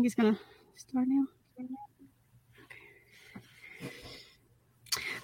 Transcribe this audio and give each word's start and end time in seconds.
think 0.00 0.06
it's 0.06 0.14
gonna 0.14 0.38
start 0.76 1.06
now. 1.06 1.26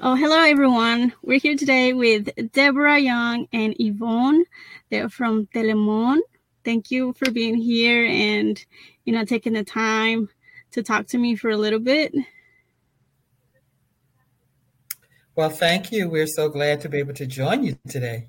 Oh, 0.02 0.14
hello 0.14 0.36
everyone. 0.36 1.14
We're 1.22 1.38
here 1.38 1.56
today 1.56 1.94
with 1.94 2.28
Deborah 2.52 2.98
Young 2.98 3.48
and 3.54 3.74
Yvonne. 3.78 4.44
They're 4.90 5.08
from 5.08 5.46
Telamon. 5.46 6.18
Thank 6.62 6.90
you 6.90 7.14
for 7.14 7.30
being 7.30 7.54
here 7.54 8.04
and 8.04 8.62
you 9.06 9.14
know 9.14 9.24
taking 9.24 9.54
the 9.54 9.64
time 9.64 10.28
to 10.72 10.82
talk 10.82 11.06
to 11.06 11.16
me 11.16 11.36
for 11.36 11.48
a 11.48 11.56
little 11.56 11.80
bit. 11.80 12.12
Well, 15.34 15.48
thank 15.48 15.90
you. 15.90 16.10
We're 16.10 16.26
so 16.26 16.50
glad 16.50 16.82
to 16.82 16.90
be 16.90 16.98
able 16.98 17.14
to 17.14 17.26
join 17.26 17.64
you 17.64 17.78
today. 17.88 18.28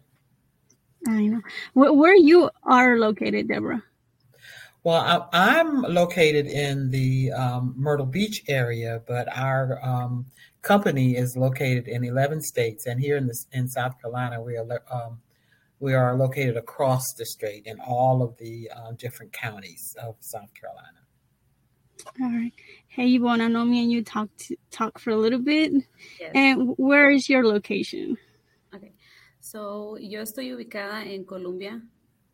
I 1.10 1.26
know. 1.26 1.42
Where, 1.74 1.92
where 1.92 2.16
you 2.16 2.50
are 2.64 2.98
located, 2.98 3.50
Deborah? 3.50 3.84
Well, 4.84 5.30
I, 5.34 5.60
am 5.60 5.82
located 5.82 6.46
in 6.48 6.92
the 6.92 7.32
um, 7.34 7.74
Myrtle 7.76 8.06
Beach 8.06 8.44
area, 8.48 9.02
but 9.06 9.28
our 9.36 9.84
um, 9.84 10.28
company 10.62 11.18
is 11.18 11.36
located 11.36 11.88
in 11.88 12.04
11 12.04 12.42
states, 12.42 12.86
and 12.86 13.00
here 13.00 13.18
in 13.18 13.28
this 13.28 13.48
in 13.52 13.68
South 13.68 14.00
Carolina, 14.00 14.42
we 14.42 14.56
are 14.56 14.84
um, 14.90 15.20
we 15.80 15.94
are 15.94 16.16
located 16.16 16.58
across 16.58 17.04
the 17.18 17.26
state 17.26 17.66
in 17.66 17.80
all 17.80 18.22
of 18.22 18.38
the 18.38 18.70
uh, 18.76 18.92
different 18.94 19.34
counties 19.34 19.96
of 20.02 20.16
South 20.22 20.50
Carolina. 20.54 21.00
All 22.22 22.32
right. 22.32 22.54
Hey, 22.88 23.14
Yvonne, 23.16 23.42
I 23.42 23.48
know 23.48 23.66
me 23.66 23.82
and 23.82 23.92
you 23.92 24.04
talked 24.04 24.52
talk 24.72 25.00
for 25.00 25.12
a 25.12 25.18
little 25.18 25.40
bit. 25.40 25.74
Yes. 26.20 26.32
And 26.34 26.76
where 26.78 27.12
is 27.12 27.28
your 27.28 27.46
location? 27.46 28.18
Okay. 28.74 28.94
So, 29.40 29.98
yo 30.00 30.22
estoy 30.22 30.52
ubicada 30.54 31.06
en 31.06 31.26
Columbia 31.26 31.82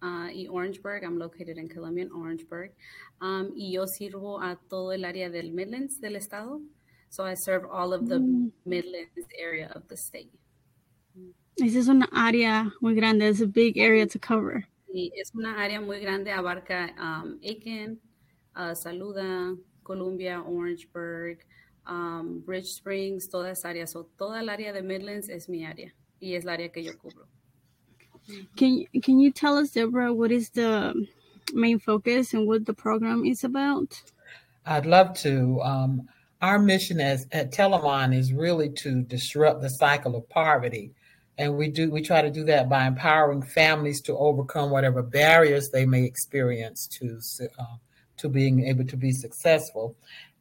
uh, 0.04 0.28
y 0.30 0.48
Orangeburg. 0.50 1.04
I'm 1.04 1.18
located 1.18 1.58
in 1.58 1.68
Columbia 1.70 2.04
and 2.04 2.12
Orangeburg. 2.12 2.72
Um, 3.22 3.54
y 3.56 3.72
yo 3.72 3.88
sirvo 3.88 4.42
a 4.42 4.60
todo 4.70 4.92
el 4.92 5.06
área 5.06 5.30
del 5.30 5.52
Midlands 5.52 6.00
del 6.00 6.18
estado. 6.18 6.62
So 7.10 7.24
I 7.24 7.36
serve 7.36 7.66
all 7.72 7.94
of 7.94 8.08
the 8.08 8.20
mm. 8.20 8.52
Midlands 8.66 9.28
area 9.40 9.72
of 9.76 9.88
the 9.88 9.96
state. 9.96 10.32
Esa 11.58 11.80
es 11.80 11.88
una 11.88 12.10
área 12.12 12.74
muy 12.82 12.96
grande. 12.96 13.28
It's 13.28 13.42
a 13.42 13.48
big 13.48 13.78
area 13.78 14.08
to 14.08 14.20
cover. 14.20 14.68
Sí, 14.92 15.12
es 15.16 15.32
una 15.34 15.62
área 15.64 15.80
muy 15.80 16.00
grande. 16.00 16.32
Abarca 16.32 16.94
um, 17.00 17.40
Aiken, 17.44 18.00
uh, 18.56 18.76
Saluda, 18.76 19.56
Columbia, 19.84 20.42
Orangeburg, 20.42 21.46
um, 21.88 22.44
Bridge 22.44 22.70
Springs, 22.70 23.30
todas 23.30 23.64
áreas. 23.64 23.92
So, 23.92 24.10
toda 24.18 24.40
el 24.40 24.50
área 24.50 24.74
de 24.74 24.82
Midlands 24.82 25.30
es 25.30 25.48
mi 25.48 25.66
área 25.66 25.94
y 26.20 26.34
es 26.34 26.44
la 26.44 26.54
área 26.54 26.72
que 26.72 26.84
yo 26.84 26.98
cubro. 26.98 27.28
Can 28.56 28.86
can 29.02 29.20
you 29.20 29.32
tell 29.32 29.58
us, 29.58 29.72
Deborah, 29.72 30.14
what 30.14 30.32
is 30.32 30.50
the 30.50 31.08
main 31.54 31.80
focus 31.80 32.34
and 32.34 32.48
what 32.48 32.66
the 32.66 32.74
program 32.74 33.26
is 33.26 33.44
about? 33.44 34.02
I'd 34.66 34.86
love 34.86 35.14
to. 35.20 35.62
Um, 35.62 36.08
our 36.42 36.60
mission 36.60 37.00
as 37.00 37.26
at 37.32 37.52
Telamon 37.52 38.14
is 38.14 38.34
really 38.34 38.70
to 38.70 39.02
disrupt 39.02 39.62
the 39.62 39.70
cycle 39.70 40.16
of 40.16 40.28
poverty. 40.28 40.92
And 41.38 41.58
we 41.58 41.70
do 41.70 41.90
we 41.90 42.02
try 42.02 42.22
to 42.22 42.30
do 42.30 42.44
that 42.46 42.70
by 42.70 42.86
empowering 42.86 43.42
families 43.42 44.02
to 44.02 44.18
overcome 44.18 44.70
whatever 44.70 45.02
barriers 45.02 45.70
they 45.70 45.86
may 45.86 46.04
experience 46.04 46.86
to 47.00 47.20
uh, 47.58 47.78
to 48.18 48.30
being 48.30 48.68
able 48.68 48.86
to 48.86 48.98
be 48.98 49.12
successful. 49.12 49.96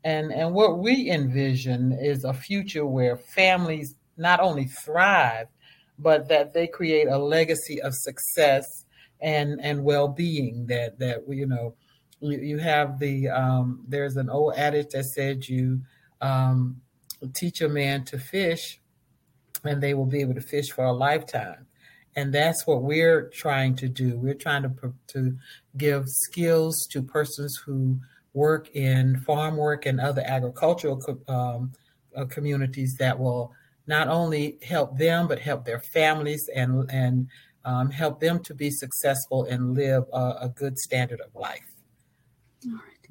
And 0.05 0.33
and 0.33 0.53
what 0.53 0.79
we 0.79 1.09
envision 1.09 1.93
is 1.93 2.25
a 2.25 2.35
future 2.35 2.85
where 2.85 3.17
families 3.17 3.95
not 4.17 4.41
only 4.41 4.67
thrive, 4.67 5.47
but 6.03 6.29
that 6.29 6.53
they 6.53 6.67
create 6.67 7.09
a 7.09 7.19
legacy 7.19 7.81
of 7.81 7.95
success 7.95 8.85
and 9.21 9.61
and 9.63 9.85
well-being 9.85 10.67
that 10.67 10.99
that 10.99 11.23
you 11.29 11.47
know 11.47 11.75
you, 12.21 12.59
have 12.59 12.99
the 13.01 13.29
um, 13.29 13.85
there's 13.89 14.17
an 14.17 14.31
old 14.31 14.55
adage 14.57 14.91
that 14.93 15.05
said 15.05 15.49
you 15.49 15.81
um, 16.21 16.81
teach 17.35 17.61
a 17.61 17.69
man 17.69 18.05
to 18.05 18.19
fish 18.19 18.81
and 19.65 19.83
they 19.83 19.95
will 19.95 20.07
be 20.07 20.21
able 20.21 20.35
to 20.35 20.41
fish 20.41 20.71
for 20.71 20.85
a 20.85 20.93
lifetime. 20.93 21.67
And 22.15 22.33
that's 22.33 22.67
what 22.67 22.83
we're 22.83 23.29
trying 23.29 23.75
to 23.77 23.89
do. 23.89 24.19
We're 24.19 24.35
trying 24.35 24.63
to 24.63 24.95
to 25.09 25.37
give 25.77 26.05
skills 26.07 26.87
to 26.93 27.03
persons 27.03 27.57
who 27.65 28.01
work 28.35 28.69
in 28.75 29.19
farm 29.21 29.57
work 29.57 29.87
and 29.87 30.01
other 30.01 30.23
agricultural 30.25 31.03
um, 31.29 31.73
uh, 32.15 32.25
communities 32.27 32.97
that 32.99 33.19
will 33.19 33.53
not 33.97 34.09
only 34.09 34.59
help 34.63 34.91
them 34.97 35.21
but 35.31 35.39
help 35.39 35.61
their 35.65 35.83
families 35.97 36.43
and 36.61 36.71
and 36.91 37.17
um, 37.65 37.91
help 37.91 38.15
them 38.21 38.37
to 38.49 38.55
be 38.55 38.71
successful 38.71 39.45
and 39.53 39.75
live 39.75 40.05
a, 40.13 40.25
a 40.47 40.49
good 40.49 40.77
standard 40.79 41.21
of 41.21 41.31
life. 41.35 41.69
All 42.67 42.73
right. 42.73 43.03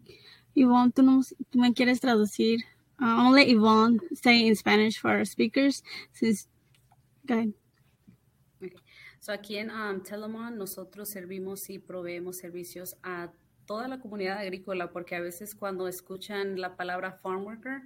Yvonne, 0.55 0.91
tú, 0.91 1.03
nos, 1.03 1.33
tú 1.51 1.59
me 1.59 1.73
quieres 1.73 1.99
traducir. 1.99 2.59
Uh, 3.01 3.15
I'll 3.21 3.35
Yvonne 3.35 3.99
say 4.13 4.45
in 4.45 4.55
Spanish 4.55 4.97
for 4.97 5.11
our 5.11 5.25
speakers. 5.25 5.81
Since, 6.13 6.47
go 7.25 7.35
ahead. 7.35 7.53
Okay. 8.61 8.75
So 9.19 9.33
aquí 9.33 9.57
en 9.57 9.69
um, 9.69 10.01
Telamon 10.03 10.57
nosotros 10.57 11.09
servimos 11.09 11.69
y 11.69 11.79
proveemos 11.79 12.37
servicios 12.37 12.95
a 13.03 13.31
toda 13.65 13.87
la 13.87 13.99
comunidad 13.99 14.37
agrícola 14.37 14.91
porque 14.91 15.15
a 15.15 15.21
veces 15.21 15.55
cuando 15.55 15.87
escuchan 15.87 16.59
la 16.59 16.75
palabra 16.75 17.19
farm 17.23 17.45
worker 17.45 17.83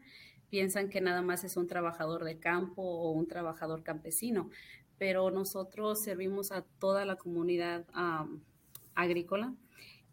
piensan 0.49 0.89
que 0.89 1.01
nada 1.01 1.21
más 1.21 1.43
es 1.43 1.57
un 1.57 1.67
trabajador 1.67 2.23
de 2.23 2.39
campo 2.39 2.81
o 2.81 3.11
un 3.11 3.27
trabajador 3.27 3.83
campesino, 3.83 4.49
pero 4.97 5.31
nosotros 5.31 6.01
servimos 6.01 6.51
a 6.51 6.61
toda 6.79 7.05
la 7.05 7.17
comunidad 7.17 7.85
agrícola 8.93 9.53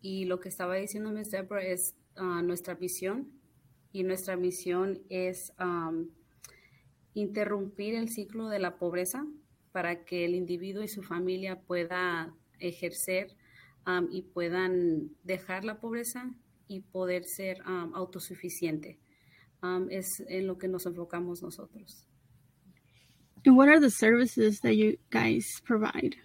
y 0.00 0.24
lo 0.24 0.40
que 0.40 0.48
estaba 0.48 0.74
diciendo 0.74 1.12
Ms. 1.12 1.30
Deborah 1.30 1.64
es 1.64 1.94
uh, 2.16 2.42
nuestra 2.42 2.74
misión 2.74 3.30
y 3.92 4.02
nuestra 4.02 4.36
misión 4.36 5.02
es 5.08 5.52
interrumpir 7.14 7.94
el 7.94 8.08
ciclo 8.08 8.48
de 8.48 8.58
la 8.58 8.78
pobreza 8.78 9.26
para 9.70 10.04
que 10.04 10.24
el 10.24 10.34
individuo 10.34 10.82
y 10.82 10.88
su 10.88 11.02
familia 11.02 11.60
pueda 11.60 12.34
ejercer 12.58 13.36
y 14.10 14.22
puedan 14.22 15.10
dejar 15.24 15.64
la 15.64 15.78
pobreza 15.78 16.32
y 16.68 16.80
poder 16.80 17.24
ser 17.24 17.58
autosuficiente 17.66 18.98
um, 19.62 19.88
es 19.90 20.20
en 20.28 20.46
lo 20.46 20.56
que 20.56 20.68
nos 20.68 20.84
enfocamos 20.84 21.42
nosotros. 21.42 22.04
And 23.44 23.56
what 23.56 23.68
are 23.68 23.80
the 23.80 23.90
services 23.90 24.60
that 24.60 24.76
you 24.76 24.98
guys 25.10 25.44
provide? 25.64 26.16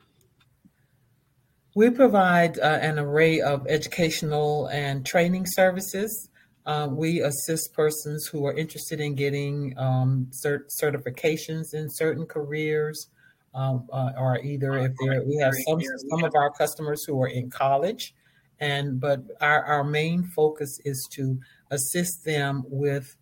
We 1.75 1.89
provide 1.89 2.59
uh, 2.59 2.79
an 2.81 2.99
array 2.99 3.39
of 3.41 3.67
educational 3.67 4.67
and 4.67 5.05
training 5.05 5.45
services. 5.47 6.29
Uh, 6.65 6.87
we 6.91 7.21
assist 7.21 7.73
persons 7.73 8.27
who 8.27 8.45
are 8.45 8.53
interested 8.53 8.99
in 8.99 9.15
getting 9.15 9.77
um, 9.77 10.27
cert- 10.31 10.69
certifications 10.81 11.73
in 11.73 11.89
certain 11.89 12.25
careers, 12.25 13.07
um, 13.53 13.87
uh, 13.93 14.11
or 14.17 14.39
either 14.39 14.77
if 14.77 14.91
they're, 14.99 15.23
we 15.23 15.37
have 15.37 15.53
some 15.67 15.79
some 16.09 16.23
of 16.23 16.33
our 16.35 16.51
customers 16.51 17.03
who 17.05 17.21
are 17.21 17.27
in 17.29 17.49
college, 17.49 18.13
and 18.59 18.99
but 18.99 19.21
our, 19.39 19.63
our 19.63 19.83
main 19.83 20.23
focus 20.35 20.79
is 20.83 21.07
to 21.11 21.39
assist 21.71 22.25
them 22.25 22.63
with 22.67 23.15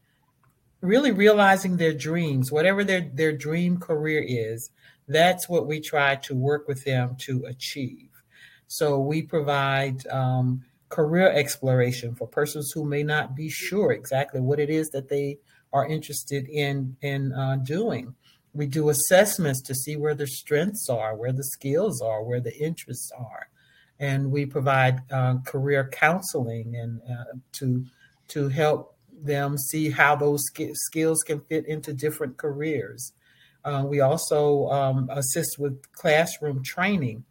really 0.85 1.12
realizing 1.12 1.78
their 1.78 1.94
dreams, 1.94 2.51
whatever 2.51 2.84
their, 2.84 3.09
their 3.13 3.34
dream 3.34 3.78
career 3.78 4.23
is, 4.25 4.69
that's 5.07 5.50
what 5.50 5.68
we 5.68 5.79
try 5.79 6.16
to 6.16 6.35
work 6.35 6.68
with 6.68 6.84
them 6.84 7.16
to 7.19 7.46
achieve. 7.46 8.09
So 8.68 9.00
we 9.00 9.22
provide 9.22 10.06
um, 10.07 10.63
career 10.90 11.31
exploration 11.31 12.16
for 12.16 12.28
persons 12.28 12.72
who 12.74 12.85
may 12.85 13.03
not 13.03 13.35
be 13.35 13.50
sure 13.50 13.91
exactly 13.91 14.41
what 14.41 14.59
it 14.59 14.69
is 14.69 14.90
that 14.90 15.09
they 15.09 15.38
are 15.74 15.85
interested 15.88 16.47
in 16.47 16.95
in 17.01 17.34
uh, 17.34 17.57
doing. 17.57 18.16
We 18.53 18.66
do 18.66 18.90
assessments 18.90 19.62
to 19.63 19.75
see 19.75 19.97
where 19.97 20.16
their 20.16 20.28
strengths 20.28 20.90
are, 20.90 21.16
where 21.16 21.34
the 21.34 21.44
skills 21.44 22.01
are, 22.01 22.24
where 22.24 22.40
the 22.40 22.57
interests 22.57 23.12
are, 23.18 23.50
and 24.00 24.31
we 24.31 24.45
provide 24.45 25.01
uh, 25.12 25.40
career 25.45 25.90
counseling 25.91 26.75
and 26.75 27.01
uh, 27.03 27.34
to 27.53 27.85
to 28.29 28.47
help 28.47 28.94
them 29.25 29.57
see 29.57 29.89
how 29.89 30.16
those 30.16 30.44
skills 30.74 31.24
can 31.24 31.42
fit 31.42 31.68
into 31.68 31.94
different 31.94 32.38
careers. 32.38 33.13
Uh, 33.63 33.83
we 33.86 34.00
also 34.00 34.68
um, 34.68 35.10
assist 35.12 35.57
with 35.57 35.92
classroom 35.94 36.63
training. 36.63 37.24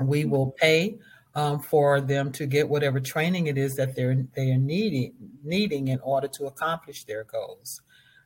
We 0.00 0.24
will 0.24 0.52
pay 0.52 0.98
um, 1.34 1.60
for 1.60 2.00
them 2.00 2.32
to 2.32 2.46
get 2.46 2.68
whatever 2.68 3.00
training 3.00 3.46
it 3.46 3.58
is 3.58 3.74
that 3.74 3.94
they're 3.94 4.26
they 4.34 4.50
are 4.50 4.58
needing 4.58 5.14
needing 5.42 5.88
in 5.88 5.98
order 6.00 6.28
to 6.28 6.46
accomplish 6.46 7.04
their 7.04 7.24
goals. 7.24 7.80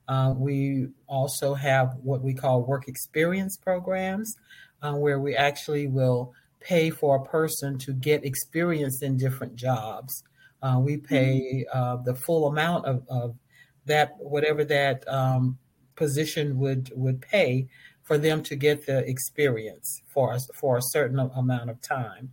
Uh, 0.09 0.33
we 0.37 0.89
also 1.09 1.55
have 1.55 1.95
what 2.03 2.23
we 2.23 2.33
call 2.33 2.63
work 2.63 2.87
experience 2.87 3.57
programs, 3.57 4.37
uh, 4.83 4.93
where 4.93 5.19
we 5.19 5.35
actually 5.35 5.89
will 5.89 6.33
pay 6.61 6.91
for 6.91 7.17
a 7.17 7.25
person 7.25 7.79
to 7.79 7.93
get 7.93 8.25
experience 8.25 9.03
in 9.03 9.17
different 9.17 9.57
jobs. 9.57 10.23
Uh, 10.63 10.81
we 10.81 10.97
mm-hmm. 10.97 11.07
pay 11.07 11.65
uh, 11.73 11.97
the 11.97 12.15
full 12.15 12.49
amount 12.49 12.87
of, 12.87 13.03
of 13.09 13.37
that, 13.85 14.17
whatever 14.19 14.65
that 14.65 15.07
um, 15.09 15.59
position 15.95 16.59
would 16.59 16.93
would 16.95 17.21
pay 17.21 17.67
for 18.03 18.19
them 18.19 18.43
to 18.43 18.55
get 18.55 18.87
the 18.87 18.99
experience 19.09 20.03
for 20.07 20.33
us 20.33 20.49
for 20.55 20.77
a 20.77 20.83
certain 20.83 21.19
amount 21.19 21.71
of 21.71 21.81
time. 21.81 22.33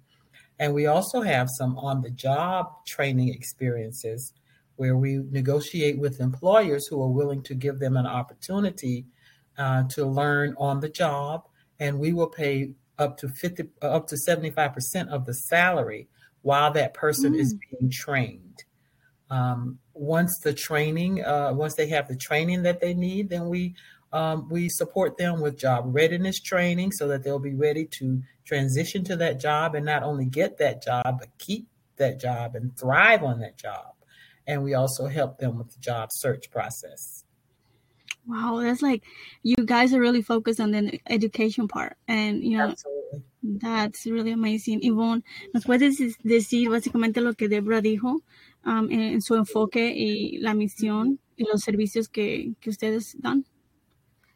And 0.60 0.74
we 0.74 0.86
also 0.86 1.22
have 1.22 1.50
some 1.58 1.78
on 1.78 2.02
the 2.02 2.12
job 2.12 2.86
training 2.86 3.30
experiences 3.30 4.34
where 4.76 4.96
we 4.96 5.18
negotiate 5.32 5.98
with 5.98 6.20
employers 6.20 6.88
who 6.88 7.02
are 7.02 7.10
willing 7.10 7.42
to 7.44 7.56
give 7.56 7.80
them 7.80 7.98
an 7.98 8.06
opportunity 8.06 9.06
uh, 9.58 9.84
to 9.90 10.06
learn 10.06 10.56
on 10.58 10.80
the 10.80 10.90
job. 10.90 11.48
And 11.80 12.00
we 12.00 12.14
will 12.14 12.28
pay 12.28 12.74
up 13.00 13.18
to 13.18 13.30
50, 13.30 13.64
uh, 13.82 13.88
up 13.88 14.08
to 14.08 14.16
75% 14.16 15.08
of 15.10 15.26
the 15.26 15.34
salary 15.34 16.08
while 16.44 16.72
that 16.74 16.94
person 16.94 17.34
mm. 17.34 17.40
is 17.40 17.56
being 17.56 17.90
trained. 17.90 18.64
Um, 19.30 19.80
once 19.94 20.40
the 20.44 20.54
training, 20.54 21.24
uh, 21.24 21.54
once 21.54 21.76
they 21.76 21.88
have 21.88 22.08
the 22.08 22.16
training 22.16 22.64
that 22.64 22.80
they 22.80 22.94
need, 22.94 23.30
then 23.30 23.48
we 23.50 23.74
um, 24.12 24.48
we 24.48 24.70
support 24.70 25.18
them 25.18 25.42
with 25.42 25.58
job 25.58 25.86
readiness 25.88 26.40
training 26.40 26.92
so 26.92 27.08
that 27.08 27.24
they'll 27.24 27.40
be 27.40 27.56
ready 27.56 27.86
to 27.98 28.22
transition 28.46 29.04
to 29.06 29.16
that 29.16 29.40
job 29.40 29.74
and 29.74 29.86
not 29.86 30.04
only 30.04 30.26
get 30.26 30.60
that 30.60 30.84
job, 30.84 31.18
but 31.20 31.30
keep 31.40 31.68
that 31.98 32.20
job 32.20 32.54
and 32.54 32.78
thrive 32.78 33.24
on 33.24 33.40
that 33.40 33.58
job. 33.58 33.94
And 34.46 34.64
we 34.64 34.76
also 34.76 35.08
help 35.08 35.40
them 35.40 35.58
with 35.58 35.72
the 35.72 35.80
job 35.80 36.10
search 36.12 36.52
process. 36.52 37.24
Wow, 38.28 38.62
that's 38.62 38.84
like 38.84 39.04
you 39.42 39.56
guys 39.66 39.94
are 39.94 40.00
really 40.00 40.22
focused 40.22 40.60
on 40.60 40.72
the 40.72 41.00
education 41.10 41.68
part, 41.68 41.98
and 42.08 42.44
you 42.44 42.58
know 42.58 42.70
Absolutely. 42.70 43.24
That's 43.44 44.06
really 44.06 44.32
amazing. 44.32 44.80
Yvonne, 44.82 45.24
¿nos 45.54 45.66
puedes 45.66 45.98
decir 46.24 46.70
básicamente 46.70 47.22
lo 47.22 47.34
que 47.34 47.50
Deborah 47.50 47.82
dijo 47.82 48.24
um, 48.66 48.90
en, 48.90 49.22
su 49.22 49.36
enfoque 49.36 49.94
y 49.96 50.38
la 50.38 50.54
misión 50.54 51.20
y 51.36 51.46
los 51.46 51.62
servicios 51.62 52.10
que, 52.10 52.54
que 52.60 52.70
ustedes 52.70 53.16
dan? 53.20 53.46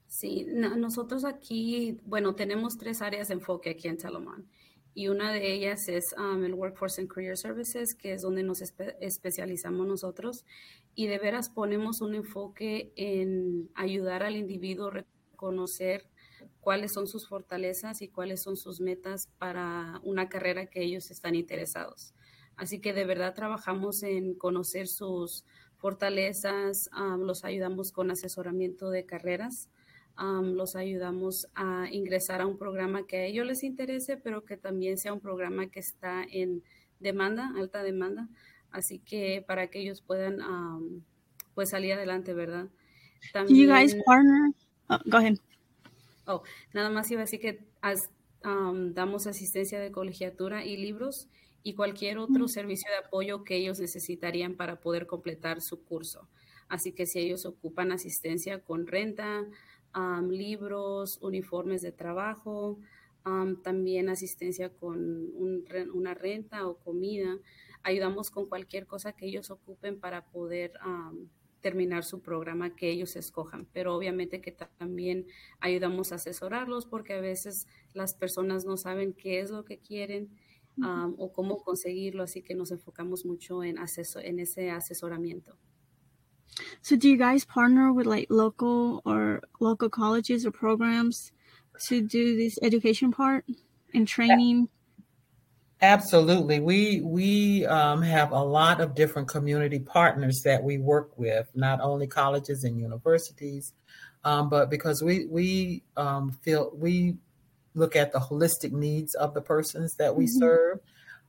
Sí, 0.08 0.46
nosotros 0.50 1.26
aquí, 1.26 2.00
bueno, 2.06 2.36
tenemos 2.36 2.78
tres 2.78 3.02
áreas 3.02 3.28
de 3.28 3.36
enfoque 3.36 3.72
aquí 3.72 3.88
en 3.88 4.00
Salomón 4.00 4.48
y 4.98 5.10
una 5.10 5.32
de 5.32 5.54
ellas 5.54 5.90
es 5.90 6.16
um, 6.18 6.44
el 6.44 6.56
Workforce 6.56 7.02
and 7.02 7.08
Career 7.08 7.38
Services, 7.38 7.94
que 7.94 8.14
es 8.14 8.24
donde 8.24 8.42
nos 8.42 8.64
especializamos 9.00 9.86
nosotros 9.86 10.44
y 10.96 11.06
de 11.06 11.20
veras 11.20 11.50
ponemos 11.50 12.02
un 12.02 12.16
enfoque 12.16 12.94
en 12.96 13.70
ayudar 13.76 14.24
al 14.24 14.36
individuo 14.36 14.88
a 14.88 15.06
reconocer 15.32 16.10
cuáles 16.68 16.92
son 16.92 17.08
sus 17.08 17.30
fortalezas 17.30 18.02
y 18.02 18.10
cuáles 18.10 18.42
son 18.42 18.58
sus 18.58 18.82
metas 18.82 19.30
para 19.38 20.02
una 20.04 20.28
carrera 20.28 20.66
que 20.66 20.84
ellos 20.84 21.12
están 21.12 21.34
interesados. 21.34 22.14
Así 22.58 22.82
que 22.82 22.92
de 22.92 23.06
verdad 23.06 23.34
trabajamos 23.34 24.04
en 24.04 24.34
conocer 24.34 24.90
sus 24.90 25.46
fortalezas, 25.78 26.90
um, 26.92 27.22
los 27.22 27.46
ayudamos 27.46 27.94
con 27.94 28.12
asesoramiento 28.12 28.90
de 28.90 29.06
carreras 29.06 29.70
los 30.18 30.76
ayudamos 30.76 31.48
a 31.56 31.88
ingresar 31.90 32.42
a 32.42 32.48
un 32.48 32.58
programa 32.58 33.08
que 33.08 33.16
a 33.16 33.26
ellos 33.26 33.48
les 33.48 33.64
interese, 33.64 34.18
pero 34.18 34.44
que 34.44 34.58
también 34.58 34.98
sea 34.98 35.14
un 35.14 35.22
programa 35.22 35.68
que 35.68 35.80
está 35.80 36.26
en 36.30 36.64
demanda, 37.00 37.54
alta 37.56 37.82
demanda, 37.82 38.28
así 38.72 39.00
que 39.00 39.42
para 39.48 39.68
que 39.68 39.80
ellos 39.80 40.02
puedan 40.02 40.40
pues 41.56 41.70
salir 41.70 41.94
adelante, 41.94 42.34
¿verdad? 42.34 42.68
También, 43.32 43.58
you 43.58 43.74
guys 43.74 43.96
partner? 44.06 44.52
Oh, 44.90 45.00
go 45.06 45.18
ahead. 45.18 45.38
Oh, 46.28 46.44
nada 46.74 46.90
más 46.90 47.10
iba 47.10 47.22
a 47.22 47.24
decir 47.24 47.40
que 47.40 47.66
damos 48.94 49.28
asistencia 49.28 49.80
de 49.80 49.92
colegiatura 49.92 50.66
y 50.66 50.78
libros 50.78 51.28
y 51.64 51.74
cualquier 51.74 52.18
otro 52.18 52.46
mm. 52.46 52.50
servicio 52.50 52.92
de 52.92 53.08
apoyo 53.08 53.44
que 53.44 53.56
ellos 53.56 53.80
necesitarían 53.80 54.56
para 54.56 54.80
poder 54.80 55.08
completar 55.08 55.62
su 55.62 55.84
curso. 55.84 56.30
Así 56.70 56.92
que 56.92 57.06
si 57.06 57.20
ellos 57.20 57.46
ocupan 57.46 57.92
asistencia 57.92 58.60
con 58.60 58.88
renta, 58.88 59.46
libros, 60.30 61.18
uniformes 61.22 61.82
de 61.82 61.92
trabajo, 61.92 62.80
también 63.64 64.10
asistencia 64.10 64.70
con 64.70 65.32
una 65.94 66.14
renta 66.14 66.68
o 66.68 66.78
comida. 66.78 67.38
Ayudamos 67.84 68.32
con 68.32 68.48
cualquier 68.48 68.86
cosa 68.86 69.14
que 69.14 69.26
ellos 69.26 69.50
ocupen 69.50 70.00
para 70.00 70.26
poder 70.26 70.74
terminar 71.62 72.04
su 72.04 72.22
programa 72.22 72.76
que 72.76 72.90
ellos 72.90 73.16
escojan. 73.16 73.68
Pero 73.74 73.96
obviamente 73.96 74.42
que 74.42 74.52
también 74.52 75.28
ayudamos 75.60 76.12
a 76.12 76.16
asesorarlos 76.16 76.86
porque 76.86 77.14
a 77.14 77.22
veces 77.22 77.68
las 77.94 78.14
personas 78.14 78.66
no 78.66 78.78
saben 78.78 79.14
qué 79.14 79.40
es 79.40 79.52
lo 79.52 79.66
que 79.66 79.80
quieren 79.80 80.30
o 81.18 81.32
cómo 81.34 81.58
conseguirlo, 81.64 82.24
así 82.24 82.44
que 82.44 82.54
nos 82.54 82.72
enfocamos 82.72 83.26
mucho 83.26 83.64
en, 83.64 83.78
en 83.78 84.40
ese 84.40 84.70
asesoramiento. 84.70 85.58
So 86.82 86.96
do 86.96 87.08
you 87.08 87.18
guys 87.18 87.46
partner 87.46 87.92
with 87.92 88.06
like 88.06 88.28
local 88.30 89.02
or 89.06 89.42
local 89.60 89.90
colleges 89.90 90.46
or 90.46 90.52
programs 90.52 91.32
to 91.88 92.02
do 92.02 92.36
this 92.36 92.58
education 92.62 93.12
part 93.12 93.46
and 93.94 94.08
training? 94.08 94.70
Absolutely. 95.82 96.60
We 96.60 97.02
we 97.02 97.66
um, 97.68 98.02
have 98.02 98.32
a 98.32 98.44
lot 98.44 98.82
of 98.82 98.96
different 98.96 99.28
community 99.28 99.80
partners 99.80 100.42
that 100.44 100.64
we 100.64 100.80
work 100.80 101.16
with, 101.18 101.48
not 101.54 101.82
only 101.82 102.08
colleges 102.08 102.64
and 102.64 102.80
universities, 102.80 103.74
um, 104.24 104.50
but 104.50 104.72
because 104.72 105.04
we 105.04 105.28
we 105.28 105.84
um, 105.96 106.32
feel 106.42 106.72
we 106.74 107.18
look 107.76 107.96
at 107.96 108.12
the 108.12 108.20
holistic 108.20 108.72
needs 108.72 109.14
of 109.14 109.36
the 109.36 109.42
persons 109.42 109.94
that 109.96 110.16
we 110.16 110.26
mm-hmm. 110.26 110.40
serve, 110.40 110.80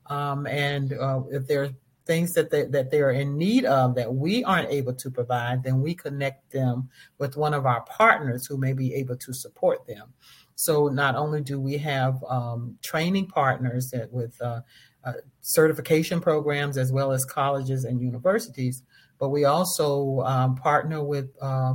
um, 0.06 0.46
and 0.46 0.94
uh, 0.94 1.20
if 1.30 1.46
there's 1.46 1.70
things 2.08 2.32
that 2.32 2.50
they, 2.50 2.64
that 2.64 2.90
they 2.90 3.00
are 3.00 3.12
in 3.12 3.36
need 3.36 3.64
of 3.66 3.94
that 3.94 4.12
we 4.12 4.42
aren't 4.42 4.70
able 4.70 4.94
to 4.94 5.10
provide, 5.10 5.62
then 5.62 5.80
we 5.80 5.94
connect 5.94 6.50
them 6.50 6.88
with 7.18 7.36
one 7.36 7.54
of 7.54 7.66
our 7.66 7.82
partners 7.82 8.46
who 8.46 8.56
may 8.56 8.72
be 8.72 8.94
able 8.94 9.16
to 9.16 9.32
support 9.32 9.86
them. 9.86 10.12
So 10.56 10.88
not 10.88 11.14
only 11.14 11.42
do 11.42 11.60
we 11.60 11.76
have 11.78 12.24
um, 12.28 12.78
training 12.82 13.26
partners 13.26 13.90
that 13.92 14.10
with 14.10 14.40
uh, 14.40 14.62
uh, 15.04 15.12
certification 15.42 16.20
programs 16.20 16.76
as 16.78 16.90
well 16.90 17.12
as 17.12 17.24
colleges 17.24 17.84
and 17.84 18.00
universities, 18.00 18.82
but 19.18 19.28
we 19.28 19.44
also 19.44 20.20
um, 20.20 20.56
partner 20.56 21.04
with 21.04 21.30
uh, 21.40 21.74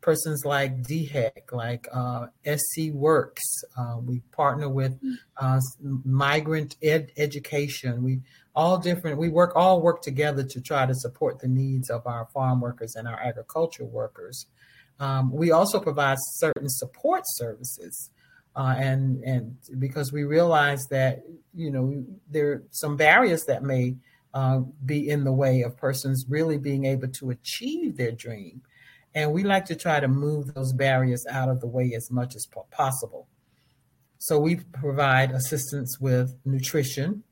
persons 0.00 0.44
like 0.44 0.82
DHEC, 0.82 1.52
like 1.52 1.88
uh, 1.92 2.26
SC 2.44 2.92
Works. 2.92 3.42
Uh, 3.76 3.98
we 4.04 4.20
partner 4.32 4.68
with 4.68 4.98
uh, 5.36 5.60
migrant 6.04 6.76
ed- 6.82 7.12
education. 7.16 8.02
We 8.02 8.20
all 8.56 8.78
different. 8.78 9.18
We 9.18 9.28
work 9.28 9.54
all 9.54 9.82
work 9.82 10.00
together 10.00 10.42
to 10.42 10.60
try 10.60 10.86
to 10.86 10.94
support 10.94 11.38
the 11.38 11.48
needs 11.48 11.90
of 11.90 12.06
our 12.06 12.26
farm 12.32 12.60
workers 12.60 12.96
and 12.96 13.06
our 13.06 13.20
agricultural 13.20 13.90
workers. 13.90 14.46
Um, 14.98 15.30
we 15.30 15.50
also 15.50 15.78
provide 15.78 16.16
certain 16.18 16.70
support 16.70 17.22
services, 17.26 18.10
uh, 18.56 18.74
and 18.78 19.22
and 19.22 19.56
because 19.78 20.10
we 20.10 20.24
realize 20.24 20.86
that 20.86 21.22
you 21.54 21.70
know 21.70 22.02
there 22.30 22.52
are 22.52 22.62
some 22.70 22.96
barriers 22.96 23.44
that 23.44 23.62
may 23.62 23.96
uh, 24.32 24.60
be 24.84 25.08
in 25.08 25.24
the 25.24 25.32
way 25.32 25.60
of 25.60 25.76
persons 25.76 26.24
really 26.28 26.56
being 26.56 26.86
able 26.86 27.08
to 27.08 27.28
achieve 27.28 27.98
their 27.98 28.12
dream, 28.12 28.62
and 29.14 29.32
we 29.32 29.44
like 29.44 29.66
to 29.66 29.76
try 29.76 30.00
to 30.00 30.08
move 30.08 30.54
those 30.54 30.72
barriers 30.72 31.26
out 31.30 31.50
of 31.50 31.60
the 31.60 31.66
way 31.66 31.92
as 31.94 32.10
much 32.10 32.34
as 32.34 32.48
possible. 32.70 33.28
So 34.18 34.38
we 34.38 34.56
provide 34.56 35.30
assistance 35.30 36.00
with 36.00 36.34
nutrition, 36.46 37.22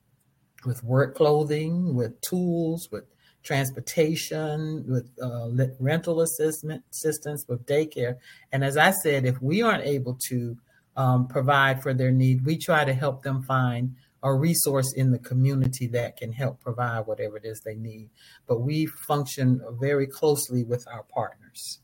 with 0.64 0.82
work 0.84 1.14
clothing, 1.14 1.94
with 1.94 2.20
tools, 2.20 2.88
with 2.90 3.04
transportation, 3.42 4.84
with 4.88 5.10
uh, 5.22 5.48
rental 5.78 6.22
assistance, 6.22 6.82
assistance, 6.90 7.44
with 7.48 7.66
daycare. 7.66 8.16
And 8.52 8.64
as 8.64 8.76
I 8.76 8.90
said, 8.90 9.26
if 9.26 9.40
we 9.40 9.62
aren't 9.62 9.84
able 9.84 10.18
to 10.28 10.56
um, 10.96 11.28
provide 11.28 11.82
for 11.82 11.92
their 11.92 12.10
need, 12.10 12.44
we 12.44 12.56
try 12.56 12.84
to 12.84 12.94
help 12.94 13.22
them 13.22 13.42
find 13.42 13.96
a 14.22 14.32
resource 14.32 14.94
in 14.94 15.10
the 15.10 15.18
community 15.18 15.86
that 15.88 16.16
can 16.16 16.32
help 16.32 16.60
provide 16.60 17.06
whatever 17.06 17.36
it 17.36 17.44
is 17.44 17.60
they 17.60 17.74
need. 17.74 18.08
But 18.46 18.60
we 18.60 18.86
function 18.86 19.60
very 19.78 20.06
closely 20.06 20.64
with 20.64 20.86
our 20.88 21.02
partners. 21.02 21.80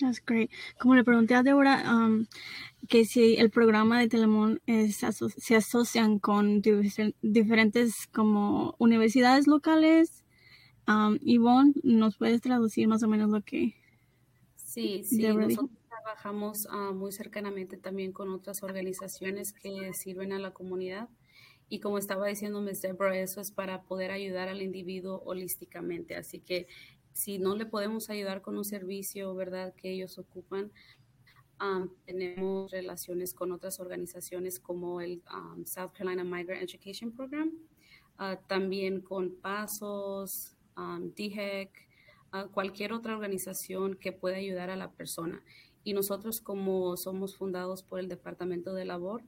That's 0.00 0.20
great. 0.24 0.50
Como 0.78 0.94
le 0.94 1.04
pregunté 1.04 1.34
a 1.34 1.42
Deborah, 1.42 1.84
um, 1.94 2.26
que 2.88 3.04
si 3.04 3.36
el 3.36 3.50
programa 3.50 4.00
de 4.00 4.08
Telemón 4.08 4.60
es, 4.66 4.96
se 5.36 5.56
asocian 5.56 6.18
con 6.18 6.62
diferentes 7.22 8.08
como 8.12 8.74
universidades 8.78 9.46
locales. 9.46 10.24
Um, 10.86 11.18
Ivonne, 11.22 11.72
¿nos 11.82 12.16
puedes 12.16 12.42
traducir 12.42 12.88
más 12.88 13.02
o 13.02 13.08
menos 13.08 13.30
lo 13.30 13.40
que... 13.42 13.74
Sí, 14.56 15.02
sí, 15.04 15.22
nosotros 15.22 15.70
trabajamos 15.88 16.66
uh, 16.66 16.92
muy 16.92 17.12
cercanamente 17.12 17.76
también 17.76 18.12
con 18.12 18.30
otras 18.30 18.62
organizaciones 18.62 19.52
que 19.52 19.94
sirven 19.94 20.32
a 20.32 20.38
la 20.38 20.52
comunidad. 20.52 21.08
Y 21.68 21.80
como 21.80 21.96
estaba 21.96 22.26
diciendo 22.26 22.60
Ms. 22.60 22.82
Deborah, 22.82 23.18
eso 23.18 23.40
es 23.40 23.50
para 23.50 23.82
poder 23.84 24.10
ayudar 24.10 24.48
al 24.48 24.60
individuo 24.60 25.22
holísticamente. 25.24 26.16
Así 26.16 26.40
que 26.40 26.66
si 27.14 27.38
no 27.38 27.54
le 27.54 27.64
podemos 27.64 28.10
ayudar 28.10 28.42
con 28.42 28.58
un 28.58 28.64
servicio, 28.64 29.34
¿verdad?, 29.34 29.72
que 29.74 29.90
ellos 29.90 30.18
ocupan, 30.18 30.72
um, 31.60 31.88
tenemos 32.04 32.72
relaciones 32.72 33.32
con 33.32 33.52
otras 33.52 33.78
organizaciones 33.78 34.58
como 34.58 35.00
el 35.00 35.22
um, 35.32 35.64
South 35.64 35.92
Carolina 35.92 36.24
Migrant 36.24 36.62
Education 36.62 37.12
Program, 37.12 37.52
uh, 38.18 38.36
también 38.48 39.00
con 39.00 39.36
PASOS, 39.36 40.56
um, 40.76 41.12
DHEC, 41.14 41.70
uh, 42.32 42.50
cualquier 42.50 42.92
otra 42.92 43.14
organización 43.14 43.94
que 43.94 44.10
pueda 44.10 44.36
ayudar 44.36 44.68
a 44.70 44.76
la 44.76 44.90
persona. 44.90 45.40
Y 45.84 45.92
nosotros 45.92 46.40
como 46.40 46.96
somos 46.96 47.36
fundados 47.36 47.84
por 47.84 48.00
el 48.00 48.08
Departamento 48.08 48.74
de 48.74 48.86
Labor, 48.86 49.22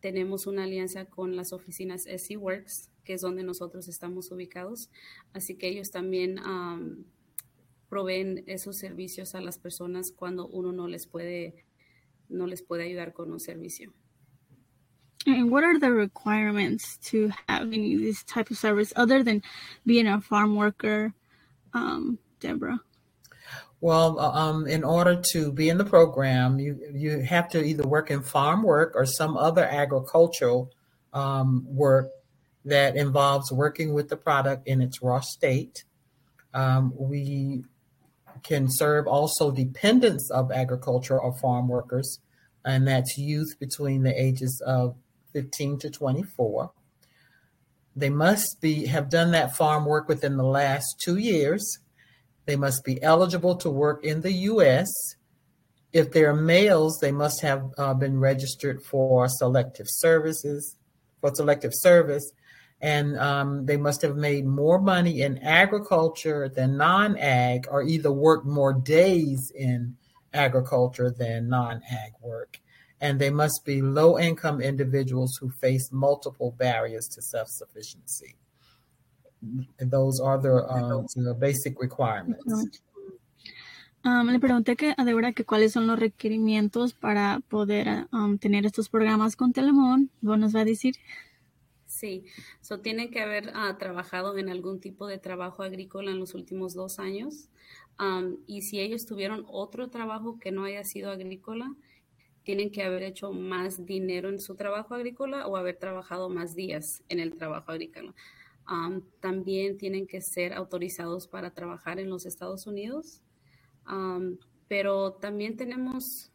tenemos 0.00 0.46
una 0.46 0.64
alianza 0.64 1.06
con 1.06 1.36
las 1.36 1.54
oficinas 1.54 2.04
SC 2.06 2.36
Works, 2.36 2.90
que 3.04 3.14
es 3.14 3.22
donde 3.22 3.44
nosotros 3.44 3.88
estamos 3.88 4.30
ubicados. 4.30 4.90
Así 5.32 5.56
que 5.56 5.68
ellos 5.68 5.90
también 5.90 6.38
proveen 7.90 8.44
esos 8.46 8.78
servicios 8.78 9.34
a 9.34 9.40
las 9.40 9.58
personas 9.58 10.12
cuando 10.12 10.46
uno 10.46 10.72
no 10.72 10.86
les 10.86 11.06
puede, 11.06 11.64
no 12.28 12.46
les 12.46 12.62
puede 12.62 12.84
ayudar 12.84 13.12
con 13.12 13.30
un 13.32 13.40
servicio. 13.40 13.92
And 15.26 15.50
what 15.50 15.64
are 15.64 15.78
the 15.78 15.92
requirements 15.92 16.96
to 17.10 17.30
having 17.46 17.98
this 17.98 18.22
type 18.24 18.50
of 18.50 18.56
service 18.56 18.92
other 18.96 19.22
than 19.22 19.42
being 19.84 20.06
a 20.06 20.20
farm 20.20 20.56
worker, 20.56 21.12
um, 21.74 22.18
Deborah? 22.38 22.80
Well, 23.82 24.18
um, 24.18 24.66
in 24.66 24.84
order 24.84 25.20
to 25.32 25.52
be 25.52 25.68
in 25.68 25.78
the 25.78 25.84
program, 25.84 26.58
you 26.58 26.78
you 26.92 27.20
have 27.20 27.48
to 27.50 27.62
either 27.62 27.86
work 27.86 28.10
in 28.10 28.22
farm 28.22 28.62
work 28.62 28.92
or 28.94 29.04
some 29.06 29.36
other 29.36 29.64
agricultural 29.64 30.70
um, 31.12 31.66
work 31.66 32.10
that 32.64 32.96
involves 32.96 33.50
working 33.50 33.94
with 33.94 34.08
the 34.08 34.16
product 34.16 34.68
in 34.68 34.80
its 34.80 35.02
raw 35.02 35.20
state. 35.20 35.84
Um, 36.52 36.92
we 36.96 37.64
can 38.42 38.66
serve 38.68 39.06
also 39.06 39.50
dependents 39.50 40.30
of 40.30 40.50
agriculture 40.52 41.20
or 41.20 41.32
farm 41.38 41.68
workers, 41.68 42.20
and 42.64 42.86
that's 42.86 43.18
youth 43.18 43.58
between 43.58 44.02
the 44.02 44.20
ages 44.20 44.62
of 44.66 44.96
15 45.32 45.78
to 45.80 45.90
24. 45.90 46.72
They 47.96 48.10
must 48.10 48.60
be 48.60 48.86
have 48.86 49.10
done 49.10 49.32
that 49.32 49.56
farm 49.56 49.84
work 49.84 50.08
within 50.08 50.36
the 50.36 50.44
last 50.44 51.00
two 51.00 51.16
years. 51.16 51.78
They 52.46 52.56
must 52.56 52.84
be 52.84 53.02
eligible 53.02 53.56
to 53.56 53.70
work 53.70 54.04
in 54.04 54.20
the 54.20 54.32
U.S. 54.32 54.90
If 55.92 56.12
they're 56.12 56.34
males, 56.34 56.98
they 57.00 57.12
must 57.12 57.40
have 57.42 57.64
uh, 57.76 57.94
been 57.94 58.18
registered 58.18 58.82
for 58.82 59.28
selective 59.28 59.86
services, 59.88 60.76
for 61.20 61.34
selective 61.34 61.72
service, 61.74 62.32
and 62.80 63.18
um, 63.18 63.66
they 63.66 63.76
must 63.76 64.02
have 64.02 64.16
made 64.16 64.46
more 64.46 64.80
money 64.80 65.22
in 65.22 65.38
agriculture 65.38 66.48
than 66.48 66.76
non-ag, 66.76 67.66
or 67.70 67.82
either 67.82 68.10
worked 68.10 68.46
more 68.46 68.72
days 68.72 69.52
in 69.54 69.96
agriculture 70.32 71.10
than 71.10 71.48
non-ag 71.48 72.12
work 72.22 72.60
and 73.00 73.18
they 73.18 73.30
must 73.30 73.64
be 73.64 73.80
low 73.80 74.18
income 74.18 74.60
individuals 74.60 75.36
who 75.40 75.50
face 75.50 75.90
multiple 75.90 76.54
barriers 76.58 77.08
to 77.08 77.22
self 77.22 77.48
sufficiency. 77.48 78.36
And 79.78 79.90
those 79.90 80.20
are 80.20 80.38
the, 80.38 80.54
uh, 80.54 81.02
the 81.16 81.34
basic 81.34 81.80
requirements. 81.80 82.68
Um, 84.02 84.28
le 84.28 84.38
pregunté 84.38 84.76
que, 84.76 84.94
a 84.96 85.04
Débora 85.04 85.34
que 85.34 85.44
cuáles 85.44 85.72
son 85.72 85.86
los 85.86 85.98
requerimientos 85.98 86.94
para 86.94 87.40
poder 87.48 88.06
um, 88.12 88.38
tener 88.38 88.64
estos 88.64 88.88
programas 88.88 89.36
con 89.36 89.52
Telamon. 89.52 90.10
¿Vos 90.22 90.38
nos 90.38 90.54
va 90.54 90.60
a 90.60 90.64
decir? 90.64 90.94
Sí, 92.00 92.24
so, 92.62 92.80
tienen 92.80 93.10
que 93.10 93.20
haber 93.20 93.48
uh, 93.48 93.76
trabajado 93.76 94.38
en 94.38 94.48
algún 94.48 94.80
tipo 94.80 95.06
de 95.06 95.18
trabajo 95.18 95.62
agrícola 95.62 96.10
en 96.10 96.18
los 96.18 96.32
últimos 96.32 96.72
dos 96.72 96.98
años. 96.98 97.50
Um, 97.98 98.38
y 98.46 98.62
si 98.62 98.80
ellos 98.80 99.04
tuvieron 99.04 99.44
otro 99.46 99.90
trabajo 99.90 100.38
que 100.38 100.50
no 100.50 100.64
haya 100.64 100.82
sido 100.82 101.10
agrícola, 101.10 101.76
tienen 102.42 102.70
que 102.70 102.84
haber 102.84 103.02
hecho 103.02 103.34
más 103.34 103.84
dinero 103.84 104.30
en 104.30 104.40
su 104.40 104.54
trabajo 104.54 104.94
agrícola 104.94 105.46
o 105.46 105.58
haber 105.58 105.76
trabajado 105.76 106.30
más 106.30 106.54
días 106.54 107.04
en 107.10 107.20
el 107.20 107.36
trabajo 107.36 107.70
agrícola. 107.70 108.14
también 109.20 109.76
tienen 109.76 110.06
que 110.06 110.22
ser 110.22 110.54
autorizados 110.54 111.28
para 111.28 111.50
trabajar 111.50 112.00
en 112.00 112.08
los 112.08 112.24
Estados 112.24 112.66
Unidos, 112.66 113.20
pero 114.68 115.12
también 115.12 115.58
tenemos, 115.58 116.32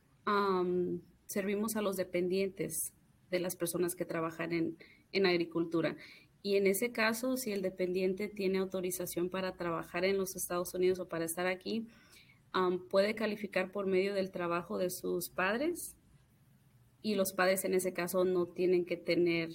servimos 1.25 1.75
a 1.75 1.81
los 1.81 1.98
dependientes 1.98 2.93
de 3.31 3.39
las 3.39 3.55
personas 3.55 3.95
que 3.95 4.05
trabajan 4.05 4.53
en, 4.53 4.77
en 5.15 5.25
agricultura. 5.25 5.95
Y 6.43 6.57
en 6.57 6.67
ese 6.67 6.91
caso, 6.91 7.38
si 7.38 7.51
el 7.51 7.63
dependiente 7.63 8.27
tiene 8.27 8.60
autorización 8.60 9.29
para 9.29 9.53
trabajar 9.53 10.05
en 10.05 10.17
los 10.17 10.36
Estados 10.36 10.74
Unidos 10.75 11.00
o 11.00 11.07
para 11.10 11.25
estar 11.25 11.48
aquí, 11.48 11.88
puede 12.89 13.15
calificar 13.15 13.72
por 13.72 13.88
medio 13.88 14.13
del 14.13 14.31
trabajo 14.31 14.77
de 14.77 14.89
sus 14.89 15.29
padres 15.29 15.95
y 17.01 17.15
los 17.15 17.34
padres 17.34 17.65
en 17.65 17.74
ese 17.74 17.93
caso 17.93 18.25
no 18.25 18.48
tienen 18.48 18.86
que 18.86 18.98
tener 18.98 19.50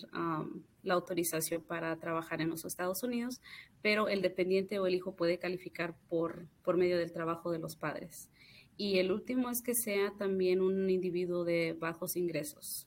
la 0.83 0.95
autorización 0.95 1.63
para 1.63 1.97
trabajar 1.99 2.41
en 2.41 2.51
los 2.51 2.65
Estados 2.65 3.03
Unidos, 3.03 3.41
pero 3.83 4.09
el 4.09 4.23
dependiente 4.23 4.79
o 4.79 4.87
el 4.87 4.95
hijo 4.95 5.17
puede 5.17 5.39
calificar 5.39 5.97
por, 6.09 6.47
por 6.63 6.77
medio 6.77 6.99
del 6.99 7.13
trabajo 7.13 7.51
de 7.51 7.59
los 7.59 7.77
padres. 7.77 8.31
Y 8.77 8.99
el 8.99 9.13
último 9.13 9.51
es 9.51 9.63
que 9.63 9.75
sea 9.75 10.13
también 10.17 10.61
un 10.61 10.89
individuo 10.89 11.45
de 11.45 11.77
bajos 11.79 12.17
ingresos. 12.17 12.87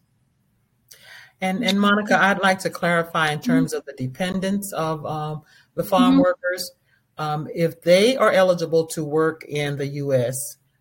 And, 1.43 1.61
and 1.61 1.77
Monica, 1.77 2.17
I'd 2.17 2.41
like 2.41 2.59
to 2.59 2.69
clarify 2.69 3.33
in 3.33 3.41
terms 3.41 3.73
of 3.73 3.83
the 3.83 3.91
dependents 3.91 4.71
of 4.71 5.05
um, 5.05 5.41
the 5.75 5.83
farm 5.83 6.13
mm-hmm. 6.13 6.21
workers. 6.21 6.71
um, 7.17 7.49
if 7.53 7.81
they 7.81 8.15
are 8.15 8.31
eligible 8.31 8.87
to 8.87 9.03
work 9.03 9.43
in 9.43 9.77
the 9.77 9.87
U.S., 9.87 10.35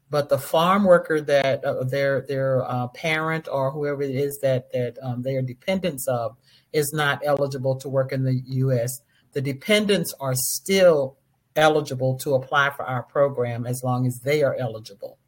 but 0.08 0.28
the 0.28 0.38
farm 0.38 0.84
worker 0.84 1.20
that 1.20 1.64
uh, 1.64 1.82
their 1.82 2.20
their 2.20 2.62
uh, 2.64 2.86
parent 2.88 3.48
or 3.50 3.72
whoever 3.72 4.02
it 4.02 4.14
is 4.14 4.38
that 4.42 4.70
that 4.70 4.98
um, 5.02 5.22
they 5.22 5.34
are 5.34 5.42
dependents 5.42 6.06
of 6.06 6.36
is 6.72 6.92
not 6.92 7.20
eligible 7.24 7.74
to 7.80 7.88
work 7.88 8.12
in 8.12 8.22
the 8.22 8.40
U.S., 8.46 9.00
the 9.32 9.40
dependents 9.40 10.14
are 10.20 10.34
still 10.36 11.16
eligible 11.56 12.16
to 12.18 12.34
apply 12.34 12.70
for 12.70 12.84
our 12.84 13.02
program 13.02 13.66
as 13.66 13.82
long 13.82 14.06
as 14.06 14.20
they 14.20 14.44
are 14.44 14.54
eligible. 14.54 15.18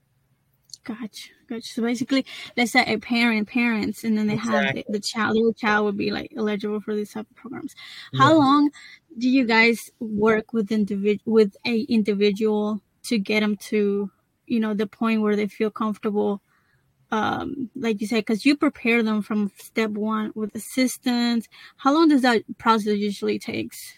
Gotcha, 0.85 1.31
gotcha. 1.49 1.73
So 1.73 1.83
basically, 1.83 2.26
let's 2.59 2.73
say 2.73 2.85
a 2.87 2.99
parent, 2.99 3.49
parents, 3.49 4.05
and 4.05 4.19
then 4.19 4.26
they 4.26 4.35
exactly. 4.35 4.83
have 4.83 4.87
the, 4.87 4.93
the, 4.93 5.00
child. 5.00 5.35
Their 5.35 5.53
child 5.55 5.87
would 5.87 5.97
be 5.97 6.11
like 6.11 6.33
eligible 6.37 6.81
for 6.81 6.95
these 6.95 7.12
type 7.12 7.26
of 7.31 7.37
programs. 7.37 7.75
How 8.19 8.33
yeah. 8.33 8.38
long 8.38 8.71
do 9.17 9.29
you 9.29 9.47
guys 9.47 9.91
work 9.99 10.53
with 10.53 10.69
individ 10.69 11.21
with 11.25 11.57
a 11.67 11.81
individual 11.83 12.83
to 13.05 13.19
get 13.19 13.41
them 13.41 13.57
to 13.57 14.11
you 14.47 14.61
know 14.61 14.75
the 14.75 14.87
point 14.87 15.23
where 15.23 15.37
they 15.37 15.47
feel 15.47 15.71
comfortable 15.71 16.43
um 17.11 17.71
like 17.76 18.00
you 18.00 18.07
said 18.07 18.19
because 18.19 18.45
you 18.45 18.57
prepare 18.57 19.03
them 19.03 19.23
from 19.23 19.50
step 19.59 19.91
one 19.91 20.33
with 20.35 20.55
assistance 20.55 21.49
how 21.76 21.95
long 21.95 22.09
does 22.09 22.23
that 22.23 22.43
process 22.59 22.97
usually 22.97 23.38
takes 23.38 23.95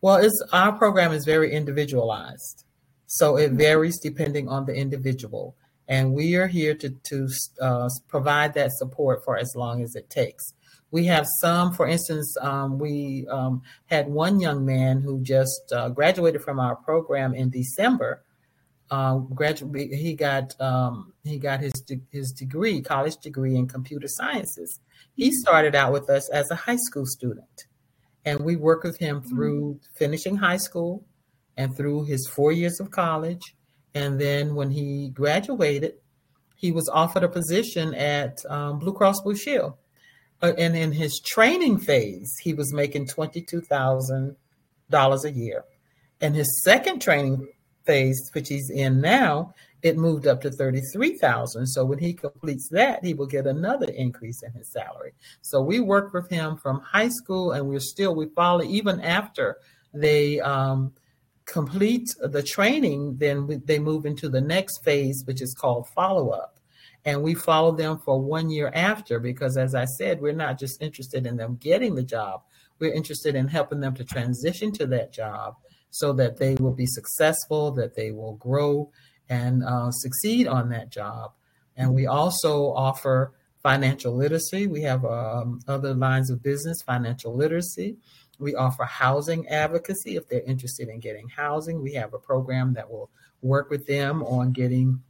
well 0.00 0.16
it's 0.16 0.42
our 0.52 0.72
program 0.72 1.12
is 1.12 1.24
very 1.24 1.52
individualized 1.52 2.64
so 3.06 3.36
it 3.36 3.48
mm-hmm. 3.48 3.58
varies 3.58 3.98
depending 3.98 4.48
on 4.48 4.64
the 4.66 4.74
individual 4.74 5.54
and 5.92 6.12
we 6.12 6.26
are 6.36 6.48
here 6.48 6.74
to 6.74 6.90
to 7.10 7.28
uh, 7.60 7.88
provide 8.08 8.54
that 8.54 8.70
support 8.72 9.16
for 9.24 9.36
as 9.36 9.52
long 9.54 9.82
as 9.82 9.94
it 9.94 10.08
takes 10.10 10.54
we 10.92 11.06
have 11.06 11.26
some, 11.40 11.72
for 11.72 11.88
instance, 11.88 12.36
um, 12.40 12.78
we 12.78 13.26
um, 13.28 13.62
had 13.86 14.08
one 14.08 14.38
young 14.38 14.64
man 14.64 15.00
who 15.00 15.20
just 15.22 15.72
uh, 15.74 15.88
graduated 15.88 16.42
from 16.42 16.60
our 16.60 16.76
program 16.76 17.34
in 17.34 17.50
December. 17.50 18.22
Uh, 18.90 19.16
graduate, 19.16 19.90
he 19.94 20.14
got 20.14 20.54
um, 20.60 21.14
he 21.24 21.38
got 21.38 21.60
his 21.60 21.72
de- 21.72 22.02
his 22.10 22.30
degree, 22.30 22.82
college 22.82 23.16
degree 23.16 23.56
in 23.56 23.66
computer 23.66 24.06
sciences. 24.06 24.80
He 25.14 25.32
started 25.32 25.74
out 25.74 25.94
with 25.94 26.10
us 26.10 26.28
as 26.30 26.50
a 26.50 26.54
high 26.54 26.76
school 26.76 27.06
student, 27.06 27.64
and 28.26 28.40
we 28.40 28.54
worked 28.56 28.84
with 28.84 28.98
him 28.98 29.22
through 29.22 29.80
finishing 29.94 30.36
high 30.36 30.58
school 30.58 31.06
and 31.56 31.74
through 31.74 32.04
his 32.04 32.28
four 32.28 32.52
years 32.52 32.80
of 32.80 32.90
college. 32.90 33.56
And 33.94 34.20
then 34.20 34.54
when 34.54 34.70
he 34.70 35.10
graduated, 35.10 35.94
he 36.56 36.72
was 36.72 36.88
offered 36.88 37.24
a 37.24 37.28
position 37.28 37.94
at 37.94 38.38
um, 38.48 38.78
Blue 38.78 38.92
Cross 38.92 39.22
Blue 39.22 39.36
Shield 39.36 39.74
uh, 40.42 40.52
and 40.58 40.76
in 40.76 40.92
his 40.92 41.20
training 41.20 41.78
phase, 41.78 42.36
he 42.42 42.52
was 42.52 42.72
making 42.72 43.06
$22,000 43.06 45.24
a 45.24 45.30
year. 45.30 45.64
In 46.20 46.34
his 46.34 46.62
second 46.64 47.00
training 47.00 47.48
phase, 47.86 48.30
which 48.32 48.48
he's 48.48 48.70
in 48.70 49.00
now, 49.00 49.54
it 49.82 49.96
moved 49.96 50.26
up 50.26 50.40
to 50.42 50.50
33,000. 50.50 51.66
So 51.66 51.84
when 51.84 51.98
he 51.98 52.12
completes 52.12 52.68
that, 52.70 53.04
he 53.04 53.14
will 53.14 53.26
get 53.26 53.46
another 53.46 53.86
increase 53.86 54.42
in 54.42 54.52
his 54.52 54.70
salary. 54.70 55.14
So 55.42 55.60
we 55.60 55.80
work 55.80 56.12
with 56.12 56.28
him 56.28 56.56
from 56.56 56.80
high 56.80 57.08
school 57.08 57.52
and 57.52 57.68
we're 57.68 57.80
still, 57.80 58.14
we 58.14 58.26
follow 58.26 58.62
even 58.62 59.00
after 59.00 59.58
they 59.94 60.40
um, 60.40 60.92
complete 61.44 62.08
the 62.20 62.42
training, 62.42 63.16
then 63.18 63.46
we, 63.46 63.56
they 63.56 63.78
move 63.78 64.06
into 64.06 64.28
the 64.28 64.40
next 64.40 64.84
phase, 64.84 65.22
which 65.26 65.42
is 65.42 65.54
called 65.54 65.88
follow 65.88 66.30
up 66.30 66.58
and 67.04 67.20
we 67.20 67.34
follow 67.34 67.72
them 67.72 67.98
for 68.04 68.20
one 68.20 68.48
year 68.48 68.70
after 68.74 69.18
because 69.18 69.56
as 69.56 69.74
i 69.74 69.84
said 69.84 70.20
we're 70.20 70.32
not 70.32 70.56
just 70.56 70.80
interested 70.80 71.26
in 71.26 71.36
them 71.36 71.56
getting 71.60 71.96
the 71.96 72.02
job. 72.02 72.42
We're 72.78 72.92
interested 72.92 73.36
in 73.36 73.46
helping 73.46 73.78
them 73.78 73.94
to 73.94 74.04
transition 74.04 74.72
to 74.72 74.86
that 74.88 75.12
job 75.12 75.54
so 75.90 76.12
that 76.14 76.38
they 76.38 76.56
will 76.56 76.72
be 76.72 76.86
successful 76.86 77.70
that 77.72 77.94
they 77.94 78.10
will 78.10 78.34
grow 78.34 78.90
and 79.28 79.62
uh, 79.62 79.92
succeed 79.92 80.48
on 80.48 80.68
that 80.70 80.90
job. 80.90 81.32
And 81.76 81.94
we 81.94 82.06
also 82.06 82.72
offer 82.72 83.34
financial 83.62 84.16
literacy. 84.16 84.66
We 84.66 84.82
have 84.82 85.04
um, 85.04 85.60
other 85.68 85.94
lines 85.94 86.28
of 86.28 86.42
business 86.42 86.82
financial 86.82 87.36
literacy 87.36 87.98
we 88.42 88.54
offer 88.54 88.84
housing 88.84 89.46
advocacy 89.48 90.16
if 90.16 90.28
they're 90.28 90.42
interested 90.42 90.88
in 90.88 91.00
getting 91.00 91.28
housing 91.28 91.82
we 91.82 91.94
have 91.94 92.12
a 92.12 92.18
program 92.18 92.74
that 92.74 92.90
will 92.90 93.10
work 93.40 93.70
with 93.70 93.86
them 93.86 94.22
on 94.22 94.52
getting 94.52 95.00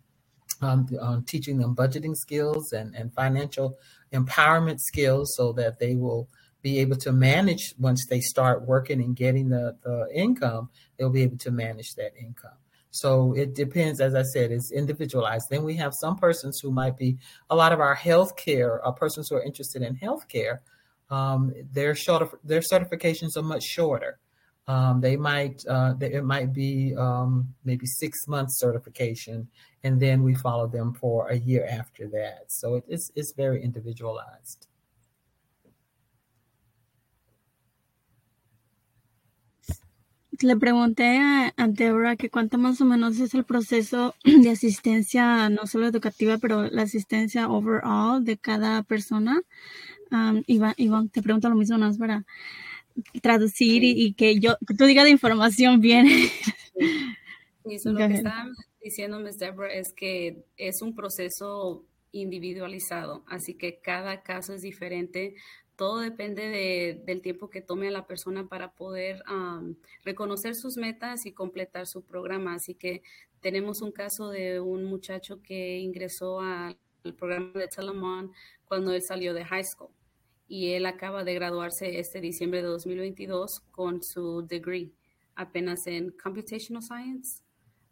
um, 0.60 1.24
teaching 1.26 1.58
them 1.58 1.74
budgeting 1.74 2.14
skills 2.14 2.72
and, 2.72 2.94
and 2.94 3.12
financial 3.14 3.78
empowerment 4.12 4.78
skills 4.78 5.34
so 5.36 5.52
that 5.52 5.80
they 5.80 5.96
will 5.96 6.28
be 6.62 6.78
able 6.78 6.96
to 6.96 7.12
manage 7.12 7.74
once 7.78 8.06
they 8.06 8.20
start 8.20 8.66
working 8.66 9.02
and 9.02 9.16
getting 9.16 9.48
the, 9.48 9.76
the 9.82 10.08
income, 10.14 10.70
they'll 10.96 11.10
be 11.10 11.22
able 11.22 11.38
to 11.38 11.50
manage 11.50 11.94
that 11.96 12.12
income. 12.16 12.52
So 12.90 13.32
it 13.32 13.54
depends, 13.54 14.00
as 14.00 14.14
I 14.14 14.22
said, 14.22 14.52
it's 14.52 14.70
individualized. 14.70 15.46
Then 15.50 15.64
we 15.64 15.76
have 15.76 15.94
some 15.94 16.16
persons 16.16 16.60
who 16.60 16.70
might 16.70 16.96
be 16.96 17.16
a 17.50 17.56
lot 17.56 17.72
of 17.72 17.80
our 17.80 17.96
healthcare, 17.96 18.80
uh, 18.84 18.92
persons 18.92 19.28
who 19.28 19.36
are 19.36 19.42
interested 19.42 19.82
in 19.82 19.96
healthcare. 19.96 20.58
Um, 21.12 21.52
their 21.70 21.94
short, 21.94 22.40
their 22.42 22.62
certifications 22.62 23.36
are 23.36 23.42
much 23.42 23.64
shorter. 23.64 24.18
Um, 24.66 25.00
they 25.00 25.16
might 25.16 25.62
uh, 25.68 25.92
it 26.00 26.24
might 26.24 26.52
be 26.54 26.94
um, 26.96 27.52
maybe 27.64 27.84
six 27.84 28.26
months 28.26 28.58
certification, 28.58 29.48
and 29.84 30.00
then 30.00 30.22
we 30.22 30.34
follow 30.34 30.66
them 30.66 30.94
for 30.94 31.28
a 31.28 31.36
year 31.36 31.66
after 31.80 32.08
that. 32.16 32.44
So 32.48 32.76
it, 32.76 32.84
it's 32.88 33.10
it's 33.14 33.32
very 33.36 33.62
individualized. 33.62 34.68
Le 40.40 40.56
pregunté 40.56 41.18
a, 41.18 41.52
a 41.56 41.68
Deborah 41.68 42.16
que 42.16 42.30
cuánto 42.30 42.56
más 42.58 42.80
o 42.80 42.84
menos 42.84 43.20
es 43.20 43.34
el 43.34 43.44
proceso 43.44 44.14
de 44.24 44.50
asistencia, 44.50 45.48
no 45.50 45.66
solo 45.66 45.86
educativa, 45.86 46.38
pero 46.38 46.68
la 46.70 46.82
asistencia 46.82 47.48
overall 47.48 48.24
de 48.24 48.38
cada 48.38 48.82
persona. 48.82 49.42
Um, 50.12 50.42
Iván, 50.46 50.74
Iván, 50.76 51.08
te 51.08 51.22
pregunto 51.22 51.48
lo 51.48 51.54
mismo, 51.54 51.78
¿no? 51.78 51.96
para 51.96 52.24
traducir 53.22 53.82
y, 53.82 53.92
y, 53.92 54.12
que 54.12 54.38
yo, 54.38 54.56
que 54.66 54.74
tú 54.74 54.84
digas 54.84 55.04
de 55.04 55.10
información 55.10 55.80
bien. 55.80 56.06
Eso 57.64 57.92
lo 57.92 57.98
que 58.06 58.14
está 58.14 58.46
diciendo 58.82 59.20
Ms. 59.20 59.38
Deborah 59.38 59.72
es 59.72 59.92
que 59.94 60.44
es 60.58 60.82
un 60.82 60.94
proceso 60.94 61.86
individualizado, 62.10 63.24
así 63.26 63.54
que 63.54 63.80
cada 63.80 64.22
caso 64.22 64.52
es 64.52 64.60
diferente. 64.60 65.34
Todo 65.76 66.00
depende 66.00 66.48
de, 66.48 67.02
del 67.06 67.22
tiempo 67.22 67.48
que 67.48 67.62
tome 67.62 67.88
a 67.88 67.90
la 67.90 68.06
persona 68.06 68.46
para 68.46 68.72
poder 68.72 69.22
um, 69.30 69.74
reconocer 70.04 70.54
sus 70.54 70.76
metas 70.76 71.24
y 71.24 71.32
completar 71.32 71.86
su 71.86 72.02
programa. 72.02 72.54
Así 72.54 72.74
que 72.74 73.02
tenemos 73.40 73.80
un 73.80 73.92
caso 73.92 74.28
de 74.28 74.60
un 74.60 74.84
muchacho 74.84 75.40
que 75.40 75.78
ingresó 75.78 76.40
al 76.40 76.76
programa 77.16 77.52
de 77.54 77.68
Telemon 77.68 78.32
cuando 78.66 78.92
él 78.92 79.02
salió 79.02 79.32
de 79.32 79.44
high 79.46 79.64
school 79.64 79.90
y 80.52 80.74
él 80.74 80.84
acaba 80.84 81.24
de 81.24 81.32
graduarse 81.32 81.98
este 81.98 82.20
diciembre 82.20 82.60
de 82.60 82.68
2022 82.68 83.60
con 83.70 84.02
su 84.02 84.46
degree 84.46 84.92
apenas 85.34 85.86
en 85.86 86.10
Computational 86.10 86.82
Science. 86.82 87.42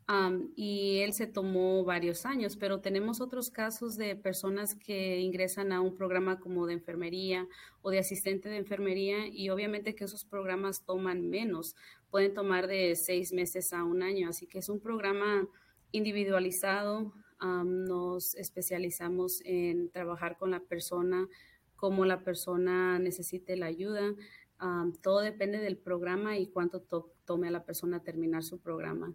Um, 0.07 0.51
y 0.57 0.99
él 0.99 1.15
se 1.15 1.27
tomó 1.27 1.85
varios 1.85 2.27
años, 2.27 2.59
pero 2.59 2.83
tenemos 2.83 3.23
otros 3.23 3.51
casos 3.51 3.97
de 3.97 4.15
personas 4.15 4.75
que 4.75 5.21
ingresan 5.21 5.73
a 5.73 5.81
un 5.81 5.97
programa 5.97 6.39
como 6.39 6.67
de 6.67 6.75
enfermería 6.75 7.49
o 7.81 7.89
de 7.89 7.99
asistente 7.99 8.51
de 8.51 8.59
enfermería 8.59 9.27
y 9.27 9.49
obviamente 9.49 9.95
que 9.95 10.05
esos 10.05 10.27
programas 10.27 10.85
toman 10.85 11.31
menos, 11.31 11.77
pueden 12.11 12.35
tomar 12.35 12.67
de 12.67 12.95
seis 12.95 13.33
meses 13.33 13.73
a 13.73 13.85
un 13.85 14.03
año, 14.03 14.29
así 14.29 14.47
que 14.47 14.59
es 14.59 14.69
un 14.69 14.81
programa 14.81 15.49
individualizado. 15.93 17.15
Um, 17.41 17.85
nos 17.87 18.35
especializamos 18.35 19.41
en 19.47 19.89
trabajar 19.89 20.37
con 20.37 20.51
la 20.51 20.61
persona 20.61 21.27
cómo 21.81 22.05
la 22.05 22.23
persona 22.23 22.99
necesite 22.99 23.57
la 23.57 23.67
ayuda. 23.67 24.15
todo 25.01 25.21
depende 25.21 25.59
del 25.59 25.79
programa 25.79 26.37
y 26.37 26.47
cuánto 26.47 26.83
tome 27.25 27.49
a 27.49 27.51
la 27.51 27.65
persona 27.65 28.03
terminar 28.03 28.45
su 28.45 28.59
programa. 28.59 29.15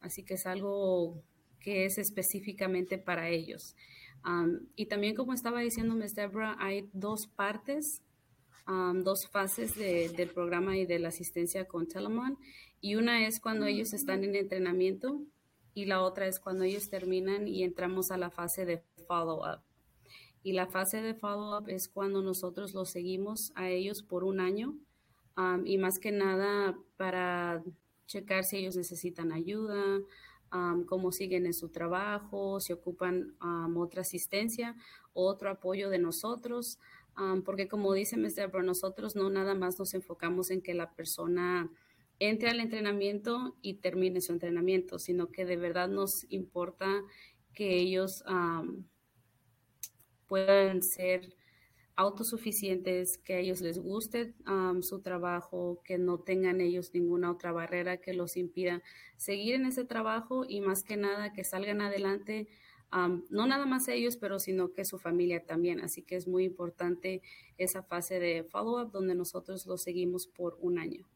así 0.00 0.24
que 0.24 0.34
es 0.34 0.46
algo 0.46 1.22
que 1.60 1.84
es 1.84 1.98
específicamente 1.98 2.98
para 2.98 3.28
ellos. 3.28 3.76
y 4.74 4.86
también, 4.86 5.14
como 5.14 5.32
estaba 5.32 5.60
diciendo 5.60 5.94
Ms. 5.94 6.16
Deborah, 6.16 6.56
hay 6.58 6.90
dos 6.92 7.28
partes, 7.28 8.02
dos 9.04 9.28
fases 9.28 9.76
del 9.76 10.30
programa 10.30 10.76
y 10.76 10.84
de 10.84 10.98
la 10.98 11.08
asistencia 11.08 11.64
con 11.66 11.86
Telemon. 11.86 12.36
Y 12.80 12.96
una 12.96 13.24
es 13.24 13.38
cuando 13.38 13.66
ellos 13.66 13.92
están 13.92 14.24
en 14.24 14.34
entrenamiento 14.34 15.22
y 15.74 15.84
la 15.84 16.02
otra 16.02 16.26
es 16.26 16.40
cuando 16.40 16.64
ellos 16.64 16.90
terminan 16.90 17.46
y 17.46 17.62
entramos 17.62 18.10
a 18.10 18.16
la 18.16 18.30
fase 18.30 18.64
de 18.64 18.82
follow-up. 19.06 19.60
Y 20.46 20.52
la 20.52 20.68
fase 20.68 21.02
de 21.02 21.12
follow-up 21.12 21.68
es 21.68 21.88
cuando 21.88 22.22
nosotros 22.22 22.72
los 22.72 22.90
seguimos 22.90 23.50
a 23.56 23.68
ellos 23.68 24.04
por 24.04 24.22
un 24.22 24.38
año 24.38 24.76
y 25.64 25.76
más 25.76 25.98
que 25.98 26.12
nada 26.12 26.78
para 26.96 27.64
checar 28.06 28.44
si 28.44 28.58
ellos 28.58 28.76
necesitan 28.76 29.32
ayuda, 29.32 29.98
cómo 30.86 31.10
siguen 31.10 31.46
en 31.46 31.52
su 31.52 31.70
trabajo, 31.70 32.60
si 32.60 32.72
ocupan 32.72 33.34
otra 33.76 34.02
asistencia, 34.02 34.76
otro 35.14 35.50
apoyo 35.50 35.90
de 35.90 35.98
nosotros, 35.98 36.78
porque 37.44 37.66
como 37.66 37.92
dice 37.92 38.16
Mr. 38.16 38.48
Bro, 38.52 38.62
nosotros 38.62 39.16
no 39.16 39.28
nada 39.30 39.56
más 39.56 39.80
nos 39.80 39.94
enfocamos 39.94 40.52
en 40.52 40.62
que 40.62 40.74
la 40.74 40.94
persona 40.94 41.68
entre 42.20 42.50
al 42.50 42.60
entrenamiento 42.60 43.56
y 43.62 43.78
termine 43.78 44.20
su 44.20 44.30
entrenamiento, 44.30 45.00
sino 45.00 45.26
que 45.32 45.44
de 45.44 45.56
verdad 45.56 45.88
nos 45.88 46.24
importa 46.30 47.02
que 47.52 47.80
ellos 47.80 48.22
puedan 50.26 50.82
ser 50.82 51.34
autosuficientes, 51.98 53.16
que 53.16 53.34
a 53.34 53.38
ellos 53.38 53.62
les 53.62 53.78
guste 53.78 54.34
su 54.82 55.00
trabajo, 55.00 55.80
que 55.82 55.96
no 55.96 56.18
tengan 56.18 56.60
ellos 56.60 56.92
ninguna 56.92 57.30
otra 57.30 57.52
barrera 57.52 57.96
que 57.96 58.12
los 58.12 58.36
impida 58.36 58.82
seguir 59.16 59.54
en 59.54 59.64
ese 59.64 59.84
trabajo 59.84 60.44
y 60.46 60.60
más 60.60 60.82
que 60.82 60.98
nada 60.98 61.32
que 61.32 61.42
salgan 61.42 61.80
adelante, 61.80 62.48
no 63.30 63.46
nada 63.46 63.64
más 63.64 63.88
ellos, 63.88 64.18
pero 64.18 64.38
sino 64.38 64.72
que 64.72 64.84
su 64.84 64.98
familia 64.98 65.44
también. 65.44 65.80
Así 65.80 66.02
que 66.02 66.16
es 66.16 66.28
muy 66.28 66.44
importante 66.44 67.22
esa 67.56 67.82
fase 67.82 68.20
de 68.20 68.44
follow-up 68.44 68.90
donde 68.92 69.14
nosotros 69.14 69.66
los 69.66 69.82
seguimos 69.82 70.26
por 70.26 70.58
un 70.60 70.78
año. 70.78 71.06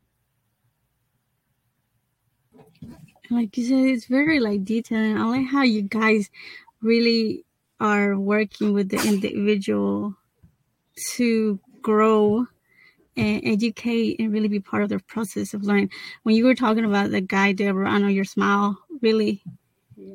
Like 3.30 3.60
you 3.60 3.68
said, 3.68 3.84
it's 3.84 4.08
very 4.08 4.40
like 4.40 4.64
detailed. 4.64 5.16
I 5.16 5.24
like 5.24 5.46
how 5.46 5.62
you 5.62 5.82
guys 5.82 6.32
really 6.80 7.44
are 7.80 8.18
working 8.18 8.72
with 8.72 8.90
the 8.90 9.02
individual 9.08 10.14
to 11.14 11.58
grow 11.80 12.46
and 13.16 13.40
educate 13.44 14.20
and 14.20 14.32
really 14.32 14.48
be 14.48 14.60
part 14.60 14.82
of 14.82 14.88
the 14.88 14.98
process 15.00 15.54
of 15.54 15.62
learning. 15.62 15.90
When 16.22 16.36
you 16.36 16.44
were 16.44 16.54
talking 16.54 16.84
about 16.84 17.10
the 17.10 17.20
guy, 17.20 17.52
Deborah, 17.52 17.90
I 17.90 17.98
know 17.98 18.08
your 18.08 18.24
smile 18.24 18.78
really 19.00 19.42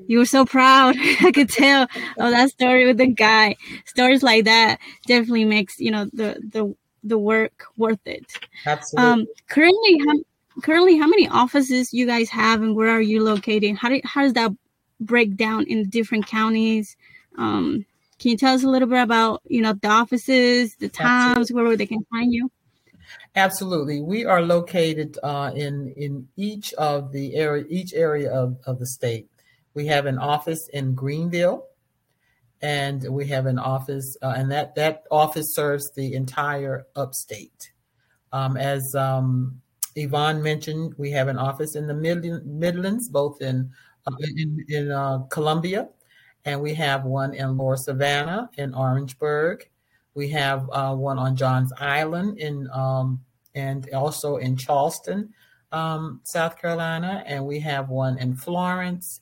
you 0.08 0.20
were 0.20 0.26
so 0.26 0.46
proud. 0.46 0.96
I 1.22 1.32
could 1.32 1.50
tell 1.50 1.84
of 1.84 2.32
that 2.32 2.50
story 2.50 2.86
with 2.86 2.98
the 2.98 3.08
guy. 3.08 3.56
Stories 3.86 4.24
like 4.24 4.46
that 4.46 4.80
definitely 5.08 5.46
makes 5.46 5.80
you 5.80 5.92
know 5.92 6.06
the 6.14 6.40
the 6.50 6.76
the 7.04 7.18
work 7.18 7.66
worth 7.78 8.06
it. 8.06 8.26
Absolutely. 8.66 9.12
Um, 9.12 9.28
currently, 9.48 10.00
how, 10.00 10.62
currently, 10.62 10.98
how 10.98 11.08
many 11.08 11.28
offices 11.28 11.94
you 11.94 12.06
guys 12.06 12.30
have, 12.30 12.62
and 12.62 12.76
where 12.76 12.90
are 12.90 13.02
you 13.02 13.24
located? 13.24 13.76
How 13.76 13.90
do, 13.90 14.02
how 14.04 14.24
does 14.24 14.34
that 14.34 14.52
break 15.00 15.36
down 15.36 15.66
in 15.66 15.90
different 15.90 16.26
counties? 16.28 16.98
Um, 17.38 17.86
can 18.20 18.32
you 18.32 18.38
tell 18.38 18.54
us 18.54 18.64
a 18.64 18.70
little 18.70 18.88
bit 18.88 19.02
about 19.02 19.42
you 19.46 19.62
know 19.62 19.74
the 19.74 19.88
offices, 19.88 20.76
the 20.80 20.90
times, 20.90 21.38
Absolutely. 21.38 21.68
where 21.68 21.78
they 21.78 21.86
can 21.86 22.06
find 22.10 22.34
you? 22.34 22.50
Absolutely, 23.36 24.02
we 24.02 24.26
are 24.26 24.42
located 24.42 25.18
uh, 25.22 25.52
in 25.54 25.94
in 25.98 26.28
each 26.38 26.74
of 26.74 27.12
the 27.12 27.36
area, 27.36 27.66
each 27.70 27.94
area 27.94 28.32
of, 28.32 28.58
of 28.66 28.80
the 28.80 28.88
state. 28.88 29.28
We 29.74 29.88
have 29.88 30.06
an 30.06 30.18
office 30.18 30.70
in 30.72 30.96
Greenville, 30.96 31.66
and 32.62 33.06
we 33.10 33.28
have 33.28 33.46
an 33.46 33.60
office, 33.60 34.16
uh, 34.22 34.34
and 34.38 34.52
that 34.52 34.76
that 34.76 35.04
office 35.12 35.54
serves 35.54 35.92
the 35.96 36.14
entire 36.14 36.88
upstate. 36.96 37.72
Um, 38.32 38.56
as 38.56 38.96
um, 38.98 39.62
Yvonne 39.96 40.42
mentioned, 40.42 40.96
we 40.98 41.12
have 41.12 41.28
an 41.28 41.38
office 41.38 41.76
in 41.76 41.88
the 41.88 41.94
Midlands, 41.94 43.10
both 43.10 43.42
in 43.42 43.72
uh, 44.08 44.16
in, 44.38 44.66
in 44.70 44.92
uh, 44.92 45.20
Columbia 45.30 45.90
and 46.46 46.62
we 46.62 46.76
have 46.76 47.04
one 47.04 47.34
in 47.34 47.58
Lower 47.58 47.76
Savannah 47.76 48.50
in 48.58 48.74
Orangeburg. 48.74 49.68
We 50.14 50.30
have 50.30 50.70
uh, 50.72 50.96
one 50.96 51.18
on 51.18 51.36
Johns 51.36 51.74
Island 51.78 52.38
in 52.38 52.70
um, 52.72 53.22
and 53.56 53.90
also 53.94 54.38
in 54.38 54.56
Charleston, 54.58 55.34
um, 55.72 56.22
South 56.24 56.60
Carolina, 56.60 57.24
and 57.26 57.46
we 57.46 57.60
have 57.62 57.90
one 57.90 58.18
in 58.18 58.36
Florence 58.36 59.22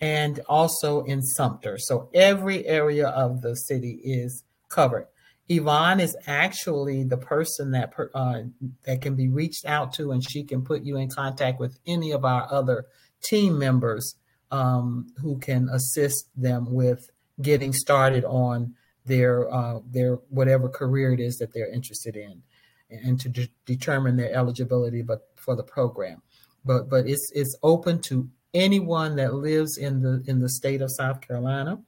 and 0.00 0.40
also 0.48 1.02
in 1.02 1.22
Sumter. 1.22 1.78
So 1.78 2.08
every 2.14 2.66
area 2.66 3.08
of 3.08 3.42
the 3.42 3.54
city 3.54 4.00
is 4.02 4.44
covered. 4.68 5.06
Yvonne 5.48 6.00
is 6.00 6.16
actually 6.26 7.04
the 7.04 7.16
person 7.16 7.72
that 7.72 7.92
uh, 8.14 8.42
that 8.84 9.02
can 9.02 9.14
be 9.14 9.28
reached 9.28 9.66
out 9.66 9.92
to, 9.94 10.12
and 10.12 10.24
she 10.28 10.42
can 10.42 10.62
put 10.62 10.82
you 10.82 10.96
in 10.96 11.10
contact 11.10 11.60
with 11.60 11.78
any 11.86 12.12
of 12.12 12.24
our 12.24 12.50
other 12.50 12.86
team 13.22 13.58
members 13.58 14.16
um, 14.52 15.12
who 15.20 15.38
can 15.38 15.68
assist 15.70 16.28
them 16.36 16.72
with 16.72 17.10
getting 17.40 17.72
started 17.72 18.24
on 18.24 18.74
their 19.04 19.52
uh, 19.52 19.80
their 19.90 20.16
whatever 20.28 20.68
career 20.68 21.12
it 21.12 21.18
is 21.18 21.38
that 21.38 21.52
they're 21.52 21.72
interested 21.72 22.16
in, 22.16 22.42
and 22.90 23.18
to 23.20 23.28
de- 23.28 23.50
determine 23.66 24.16
their 24.16 24.32
eligibility, 24.32 25.02
but 25.02 25.28
for 25.36 25.56
the 25.56 25.64
program. 25.64 26.22
But 26.64 26.88
but 26.88 27.08
it's 27.08 27.32
it's 27.34 27.56
open 27.62 28.00
to 28.02 28.28
anyone 28.54 29.16
that 29.16 29.34
lives 29.34 29.76
in 29.76 30.02
the 30.02 30.22
in 30.26 30.38
the 30.38 30.50
state 30.50 30.82
of 30.82 30.90
South 30.92 31.20
Carolina. 31.20 31.80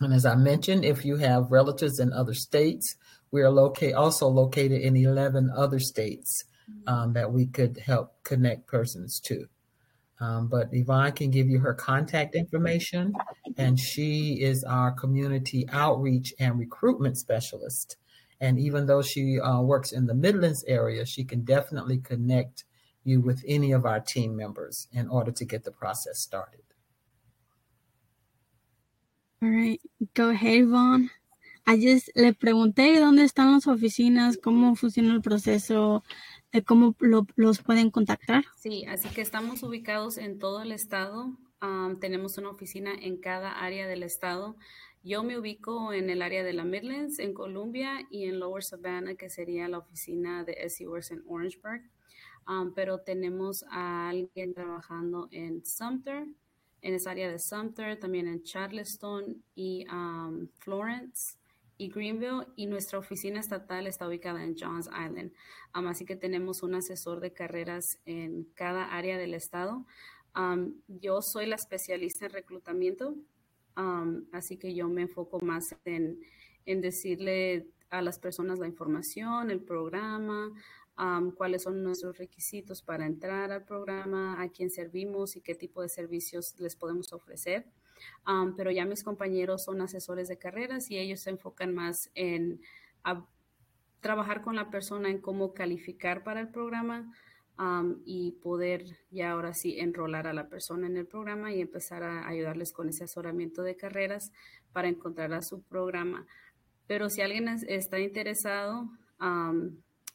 And 0.00 0.12
as 0.12 0.26
I 0.26 0.34
mentioned, 0.34 0.84
if 0.84 1.06
you 1.06 1.16
have 1.16 1.50
relatives 1.50 1.98
in 1.98 2.12
other 2.12 2.34
states, 2.34 2.96
we 3.30 3.40
are 3.40 3.50
locate 3.50 3.94
also 3.94 4.28
located 4.28 4.82
in 4.82 4.94
11 4.94 5.50
other 5.56 5.78
states 5.78 6.44
um, 6.86 7.14
that 7.14 7.32
we 7.32 7.46
could 7.46 7.78
help 7.78 8.22
connect 8.22 8.66
persons 8.66 9.18
to. 9.20 9.48
Um, 10.18 10.48
but 10.48 10.68
Yvonne 10.72 11.12
can 11.12 11.30
give 11.30 11.48
you 11.48 11.58
her 11.58 11.74
contact 11.74 12.34
information, 12.34 13.14
and 13.58 13.78
she 13.78 14.42
is 14.42 14.64
our 14.64 14.92
community 14.92 15.68
outreach 15.70 16.32
and 16.38 16.58
recruitment 16.58 17.18
specialist. 17.18 17.96
And 18.40 18.58
even 18.58 18.86
though 18.86 19.02
she 19.02 19.38
uh, 19.40 19.60
works 19.60 19.92
in 19.92 20.06
the 20.06 20.14
Midlands 20.14 20.64
area, 20.66 21.04
she 21.04 21.24
can 21.24 21.42
definitely 21.42 21.98
connect 21.98 22.64
you 23.04 23.20
with 23.20 23.44
any 23.46 23.72
of 23.72 23.86
our 23.86 24.00
team 24.00 24.36
members 24.36 24.88
in 24.92 25.08
order 25.08 25.30
to 25.32 25.44
get 25.44 25.64
the 25.64 25.70
process 25.70 26.18
started. 26.18 26.60
All 29.42 29.50
right, 29.50 29.80
go 30.14 30.30
ahead, 30.30 30.62
Yvonne. 30.62 31.10
Just 31.74 32.08
le 32.14 32.32
pregunté 32.32 33.00
dónde 33.00 33.24
están 33.24 33.52
las 33.52 33.66
oficinas, 33.66 34.38
cómo 34.38 34.76
funciona 34.76 35.12
el 35.12 35.20
proceso, 35.20 36.04
de 36.52 36.62
cómo 36.62 36.94
lo, 37.00 37.26
los 37.34 37.60
pueden 37.60 37.90
contactar. 37.90 38.44
Sí, 38.56 38.84
así 38.86 39.08
que 39.08 39.20
estamos 39.20 39.64
ubicados 39.64 40.16
en 40.16 40.38
todo 40.38 40.62
el 40.62 40.70
estado. 40.70 41.36
Um, 41.60 41.98
tenemos 41.98 42.38
una 42.38 42.50
oficina 42.50 42.92
en 42.94 43.16
cada 43.16 43.50
área 43.50 43.88
del 43.88 44.04
estado. 44.04 44.56
Yo 45.02 45.24
me 45.24 45.38
ubico 45.38 45.92
en 45.92 46.08
el 46.08 46.22
área 46.22 46.44
de 46.44 46.52
la 46.52 46.64
Midlands, 46.64 47.18
en 47.18 47.34
Columbia, 47.34 48.06
y 48.10 48.24
en 48.26 48.38
Lower 48.38 48.62
Savannah, 48.62 49.14
que 49.16 49.28
sería 49.28 49.68
la 49.68 49.78
oficina 49.78 50.44
de 50.44 50.56
Works 50.86 51.10
en 51.10 51.22
Orangeburg. 51.26 51.82
Um, 52.48 52.74
pero 52.74 53.00
tenemos 53.00 53.64
a 53.70 54.08
alguien 54.08 54.54
trabajando 54.54 55.28
en 55.32 55.66
Sumter, 55.66 56.26
en 56.80 56.94
esa 56.94 57.10
área 57.10 57.28
de 57.28 57.40
Sumter, 57.40 57.98
también 57.98 58.28
en 58.28 58.44
Charleston 58.44 59.42
y 59.56 59.84
um, 59.88 60.46
Florence 60.58 61.36
y 61.78 61.88
Greenville 61.88 62.46
y 62.56 62.66
nuestra 62.66 62.98
oficina 62.98 63.40
estatal 63.40 63.86
está 63.86 64.08
ubicada 64.08 64.42
en 64.42 64.56
Johns 64.58 64.86
Island. 64.86 65.32
Um, 65.74 65.86
así 65.88 66.04
que 66.04 66.16
tenemos 66.16 66.62
un 66.62 66.74
asesor 66.74 67.20
de 67.20 67.32
carreras 67.32 67.98
en 68.04 68.44
cada 68.54 68.84
área 68.94 69.18
del 69.18 69.34
estado. 69.34 69.86
Um, 70.34 70.74
yo 70.88 71.22
soy 71.22 71.46
la 71.46 71.56
especialista 71.56 72.26
en 72.26 72.32
reclutamiento, 72.32 73.16
um, 73.76 74.26
así 74.32 74.56
que 74.56 74.74
yo 74.74 74.88
me 74.88 75.02
enfoco 75.02 75.40
más 75.40 75.74
en, 75.84 76.20
en, 76.64 76.80
decirle 76.80 77.70
a 77.90 78.02
las 78.02 78.18
personas 78.18 78.58
la 78.58 78.66
información, 78.66 79.50
el 79.50 79.60
programa, 79.60 80.52
cuáles 81.36 81.64
son 81.64 81.82
nuestros 81.82 82.16
requisitos 82.16 82.80
para 82.80 83.04
entrar 83.04 83.52
al 83.52 83.66
programa, 83.66 84.40
a 84.40 84.48
quién 84.48 84.70
servimos 84.70 85.36
y 85.36 85.42
qué 85.42 85.54
tipo 85.54 85.82
de 85.82 85.90
servicios 85.90 86.58
les 86.58 86.74
podemos 86.74 87.12
ofrecer 87.12 87.66
pero 88.56 88.70
ya 88.70 88.84
mis 88.84 89.02
compañeros 89.02 89.64
son 89.64 89.80
asesores 89.80 90.28
de 90.28 90.38
carreras 90.38 90.90
y 90.90 90.98
ellos 90.98 91.20
se 91.20 91.30
enfocan 91.30 91.74
más 91.74 92.10
en 92.14 92.60
trabajar 94.00 94.42
con 94.42 94.56
la 94.56 94.70
persona 94.70 95.10
en 95.10 95.20
cómo 95.20 95.52
calificar 95.52 96.22
para 96.22 96.40
el 96.40 96.48
programa 96.48 97.12
y 98.04 98.32
poder 98.42 98.84
ya 99.10 99.30
ahora 99.30 99.54
sí 99.54 99.80
enrolar 99.80 100.26
a 100.26 100.34
la 100.34 100.48
persona 100.48 100.86
en 100.86 100.96
el 100.96 101.06
programa 101.06 101.52
y 101.52 101.60
empezar 101.60 102.02
a 102.02 102.28
ayudarles 102.28 102.72
con 102.72 102.88
ese 102.88 103.04
asesoramiento 103.04 103.62
de 103.62 103.76
carreras 103.76 104.30
para 104.72 104.88
encontrar 104.88 105.32
a 105.32 105.42
su 105.42 105.62
programa. 105.62 106.26
Pero 106.86 107.08
si 107.08 107.22
alguien 107.22 107.48
está 107.66 107.98
interesado, 107.98 108.90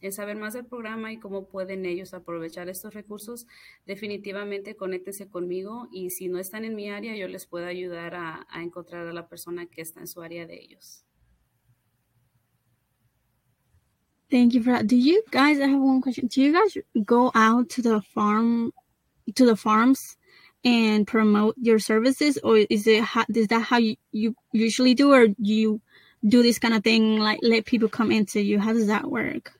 en 0.02 0.12
saber 0.12 0.36
más 0.36 0.54
del 0.54 0.66
programa 0.66 1.12
y 1.14 1.20
cómo 1.20 1.48
pueden 1.48 1.86
ellos 1.86 2.14
aprovechar 2.14 2.70
estos 2.70 2.94
recursos, 2.94 3.48
definitivamente 3.86 4.76
conéctense 4.76 5.30
conmigo 5.30 5.88
y 5.92 6.10
si 6.10 6.28
no 6.28 6.40
están 6.40 6.66
en 6.66 6.76
mi 6.76 6.90
área, 6.90 7.16
yo 7.16 7.28
les 7.28 7.46
puedo 7.46 7.66
ayudar 7.66 8.16
a, 8.16 8.48
encontrar 8.56 9.08
a 9.08 9.14
la 9.14 9.28
persona 9.28 9.68
que 9.68 9.82
está 9.82 10.00
en 10.00 10.08
su 10.08 10.22
área 10.22 10.46
de 10.46 10.60
ellos. 10.60 11.06
Thank 14.30 14.54
you 14.54 14.64
for 14.64 14.72
that. 14.72 14.88
Do 14.88 14.96
you 14.96 15.24
guys? 15.30 15.60
I 15.60 15.68
have 15.68 15.82
one 15.82 16.02
question. 16.02 16.28
Do 16.28 16.42
you 16.42 16.54
guys 16.54 16.78
go 17.06 17.32
out 17.36 17.70
to 17.72 17.82
the 17.82 18.02
farm, 18.02 18.72
to 19.36 19.46
the 19.46 19.58
farms, 19.58 20.16
and 20.64 21.06
promote 21.06 21.56
your 21.58 21.80
services, 21.80 22.40
or 22.42 22.60
is 22.70 22.88
it 22.88 23.04
is 23.36 23.48
that 23.50 23.62
how 23.62 23.78
you, 23.78 23.98
you 24.14 24.34
usually 24.54 24.94
do, 24.94 25.12
or 25.12 25.28
do 25.28 25.36
you 25.38 25.82
do 26.26 26.42
this 26.42 26.60
kind 26.60 26.74
of 26.74 26.82
thing 26.82 27.18
like 27.18 27.40
let 27.42 27.66
people 27.66 27.90
come 27.90 28.10
into 28.10 28.40
you? 28.40 28.58
How 28.58 28.72
does 28.72 28.88
that 28.88 29.12
work? 29.12 29.52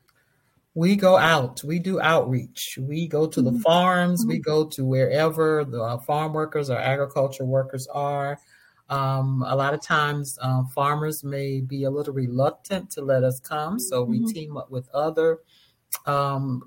We 0.74 0.96
go 0.96 1.16
out 1.16 1.62
we 1.64 1.78
do 1.78 2.00
outreach 2.00 2.78
we 2.80 3.06
go 3.06 3.26
to 3.26 3.42
the 3.42 3.50
mm-hmm. 3.50 3.60
farms 3.60 4.24
we 4.26 4.36
mm-hmm. 4.36 4.50
go 4.50 4.64
to 4.64 4.84
wherever 4.84 5.64
the 5.64 5.82
uh, 5.82 5.98
farm 5.98 6.32
workers 6.32 6.70
or 6.70 6.78
agriculture 6.78 7.44
workers 7.44 7.86
are 7.92 8.38
um, 8.88 9.42
a 9.46 9.56
lot 9.56 9.74
of 9.74 9.82
times 9.82 10.36
uh, 10.40 10.62
farmers 10.74 11.22
may 11.24 11.60
be 11.60 11.84
a 11.84 11.90
little 11.90 12.14
reluctant 12.14 12.90
to 12.90 13.02
let 13.02 13.22
us 13.22 13.40
come 13.40 13.78
so 13.78 14.02
we 14.02 14.18
mm-hmm. 14.18 14.32
team 14.32 14.56
up 14.56 14.70
with 14.70 14.88
other 14.94 15.40
um, 16.06 16.62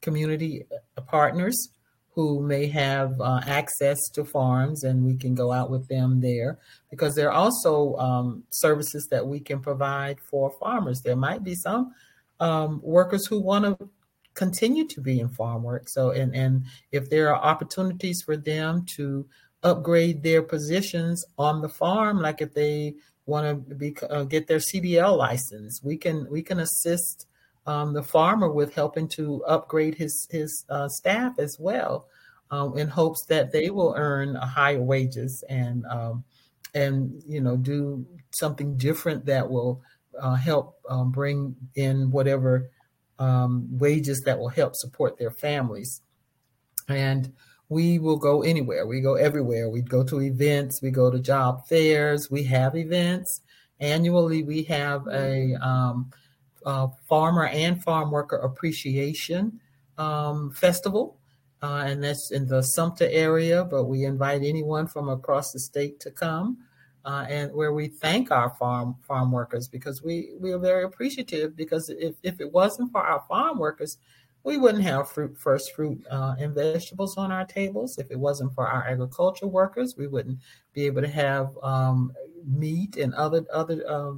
community 0.00 0.64
uh, 0.96 1.00
partners 1.02 1.70
who 2.12 2.42
may 2.42 2.66
have 2.66 3.20
uh, 3.20 3.40
access 3.46 3.98
to 4.12 4.24
farms 4.24 4.84
and 4.84 5.04
we 5.04 5.16
can 5.16 5.34
go 5.34 5.52
out 5.52 5.70
with 5.70 5.88
them 5.88 6.20
there 6.20 6.58
because 6.88 7.14
there 7.14 7.28
are 7.28 7.34
also 7.34 7.94
um, 7.96 8.44
services 8.50 9.08
that 9.10 9.26
we 9.26 9.40
can 9.40 9.60
provide 9.60 10.18
for 10.30 10.52
farmers 10.60 11.00
there 11.04 11.16
might 11.16 11.42
be 11.42 11.54
some 11.54 11.92
um, 12.40 12.80
workers 12.82 13.26
who 13.26 13.38
want 13.40 13.64
to 13.64 13.88
continue 14.34 14.86
to 14.86 15.00
be 15.00 15.20
in 15.20 15.28
farm 15.28 15.62
work. 15.62 15.88
So, 15.88 16.10
and 16.10 16.34
and 16.34 16.64
if 16.90 17.10
there 17.10 17.34
are 17.34 17.42
opportunities 17.42 18.22
for 18.22 18.36
them 18.36 18.84
to 18.96 19.26
upgrade 19.62 20.22
their 20.22 20.42
positions 20.42 21.24
on 21.38 21.60
the 21.60 21.68
farm, 21.68 22.20
like 22.20 22.40
if 22.40 22.54
they 22.54 22.94
want 23.26 23.68
to 23.68 23.74
be 23.74 23.96
uh, 24.08 24.24
get 24.24 24.46
their 24.46 24.58
CDL 24.58 25.16
license, 25.16 25.80
we 25.82 25.96
can 25.96 26.26
we 26.30 26.42
can 26.42 26.60
assist 26.60 27.26
um, 27.66 27.92
the 27.92 28.02
farmer 28.02 28.50
with 28.50 28.74
helping 28.74 29.08
to 29.08 29.44
upgrade 29.44 29.94
his 29.94 30.26
his 30.30 30.64
uh, 30.70 30.88
staff 30.88 31.38
as 31.38 31.56
well, 31.60 32.08
um, 32.50 32.76
in 32.78 32.88
hopes 32.88 33.24
that 33.26 33.52
they 33.52 33.70
will 33.70 33.94
earn 33.96 34.34
higher 34.34 34.82
wages 34.82 35.44
and 35.48 35.84
um, 35.86 36.24
and 36.74 37.22
you 37.26 37.40
know 37.40 37.56
do 37.56 38.06
something 38.32 38.76
different 38.76 39.26
that 39.26 39.50
will 39.50 39.82
uh, 40.18 40.34
help 40.34 40.76
um, 40.88 41.10
bring 41.10 41.56
in 41.74 42.10
whatever 42.10 42.70
um, 43.18 43.66
wages 43.70 44.22
that 44.24 44.38
will 44.38 44.48
help 44.48 44.74
support 44.74 45.18
their 45.18 45.30
families. 45.30 46.00
And 46.88 47.32
we 47.68 47.98
will 47.98 48.16
go 48.16 48.42
anywhere. 48.42 48.86
We 48.86 49.00
go 49.00 49.14
everywhere. 49.14 49.68
We 49.68 49.82
go 49.82 50.02
to 50.04 50.20
events. 50.20 50.82
We 50.82 50.90
go 50.90 51.10
to 51.10 51.20
job 51.20 51.66
fairs. 51.68 52.30
We 52.30 52.42
have 52.44 52.74
events. 52.74 53.42
Annually, 53.78 54.42
we 54.42 54.64
have 54.64 55.06
a, 55.06 55.54
um, 55.54 56.10
a 56.66 56.88
farmer 57.08 57.46
and 57.46 57.82
farm 57.82 58.10
worker 58.10 58.36
appreciation 58.36 59.60
um, 59.98 60.50
festival. 60.50 61.18
Uh, 61.62 61.84
and 61.86 62.02
that's 62.02 62.30
in 62.32 62.48
the 62.48 62.62
Sumter 62.62 63.08
area, 63.10 63.64
but 63.64 63.84
we 63.84 64.04
invite 64.04 64.42
anyone 64.42 64.86
from 64.86 65.10
across 65.10 65.52
the 65.52 65.60
state 65.60 66.00
to 66.00 66.10
come 66.10 66.56
uh, 67.04 67.26
and 67.28 67.52
where 67.52 67.72
we 67.72 67.88
thank 67.88 68.30
our 68.30 68.50
farm 68.50 68.96
farm 69.02 69.32
workers 69.32 69.68
because 69.68 70.02
we 70.02 70.30
we 70.38 70.52
are 70.52 70.58
very 70.58 70.84
appreciative 70.84 71.56
because 71.56 71.88
if, 71.90 72.14
if 72.22 72.40
it 72.40 72.52
wasn't 72.52 72.90
for 72.92 73.00
our 73.00 73.22
farm 73.28 73.58
workers 73.58 73.98
we 74.42 74.56
wouldn't 74.56 74.84
have 74.84 75.10
fruit 75.10 75.36
first 75.36 75.74
fruit 75.74 76.02
uh, 76.10 76.34
and 76.38 76.54
vegetables 76.54 77.18
on 77.18 77.30
our 77.30 77.44
tables. 77.44 77.98
If 77.98 78.10
it 78.10 78.18
wasn't 78.18 78.54
for 78.54 78.66
our 78.66 78.86
agriculture 78.86 79.46
workers 79.46 79.96
we 79.96 80.06
wouldn't 80.06 80.38
be 80.72 80.86
able 80.86 81.02
to 81.02 81.08
have 81.08 81.56
um, 81.62 82.12
meat 82.46 82.96
and 82.96 83.14
other 83.14 83.44
other 83.52 83.82
uh, 83.88 84.12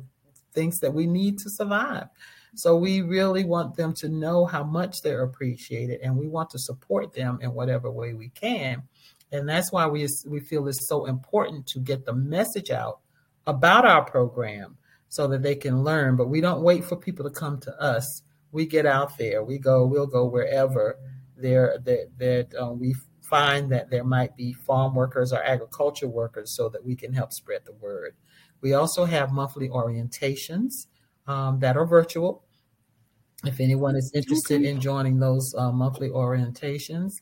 things 0.52 0.80
that 0.80 0.92
we 0.92 1.06
need 1.06 1.38
to 1.40 1.50
survive. 1.50 2.08
So 2.54 2.76
we 2.76 3.00
really 3.00 3.44
want 3.44 3.76
them 3.76 3.94
to 3.94 4.10
know 4.10 4.44
how 4.44 4.62
much 4.62 5.00
they're 5.00 5.22
appreciated 5.22 6.00
and 6.02 6.14
we 6.16 6.28
want 6.28 6.50
to 6.50 6.58
support 6.58 7.14
them 7.14 7.38
in 7.40 7.54
whatever 7.54 7.90
way 7.90 8.12
we 8.12 8.28
can 8.28 8.82
and 9.32 9.48
that's 9.48 9.72
why 9.72 9.86
we, 9.86 10.06
we 10.26 10.40
feel 10.40 10.68
it's 10.68 10.86
so 10.86 11.06
important 11.06 11.66
to 11.68 11.80
get 11.80 12.04
the 12.04 12.12
message 12.12 12.70
out 12.70 13.00
about 13.46 13.86
our 13.86 14.04
program 14.04 14.76
so 15.08 15.26
that 15.28 15.42
they 15.42 15.54
can 15.54 15.82
learn. 15.82 16.16
But 16.16 16.28
we 16.28 16.40
don't 16.40 16.62
wait 16.62 16.84
for 16.84 16.96
people 16.96 17.24
to 17.24 17.30
come 17.30 17.58
to 17.60 17.82
us. 17.82 18.22
We 18.52 18.66
get 18.66 18.86
out 18.86 19.16
there. 19.16 19.42
We 19.42 19.58
go. 19.58 19.86
We'll 19.86 20.06
go 20.06 20.26
wherever 20.26 20.98
there 21.36 21.78
that 21.84 22.10
that 22.18 22.62
uh, 22.62 22.72
we 22.72 22.94
find 23.22 23.72
that 23.72 23.90
there 23.90 24.04
might 24.04 24.36
be 24.36 24.52
farm 24.52 24.94
workers 24.94 25.32
or 25.32 25.42
agriculture 25.42 26.08
workers, 26.08 26.54
so 26.54 26.68
that 26.68 26.84
we 26.84 26.94
can 26.94 27.12
help 27.12 27.32
spread 27.32 27.62
the 27.64 27.72
word. 27.72 28.14
We 28.60 28.74
also 28.74 29.06
have 29.06 29.32
monthly 29.32 29.70
orientations 29.70 30.86
um, 31.26 31.58
that 31.60 31.76
are 31.76 31.86
virtual. 31.86 32.44
If 33.44 33.58
anyone 33.58 33.96
is 33.96 34.12
interested 34.14 34.60
okay. 34.60 34.68
in 34.68 34.80
joining 34.80 35.18
those 35.18 35.52
uh, 35.56 35.72
monthly 35.72 36.10
orientations, 36.10 37.14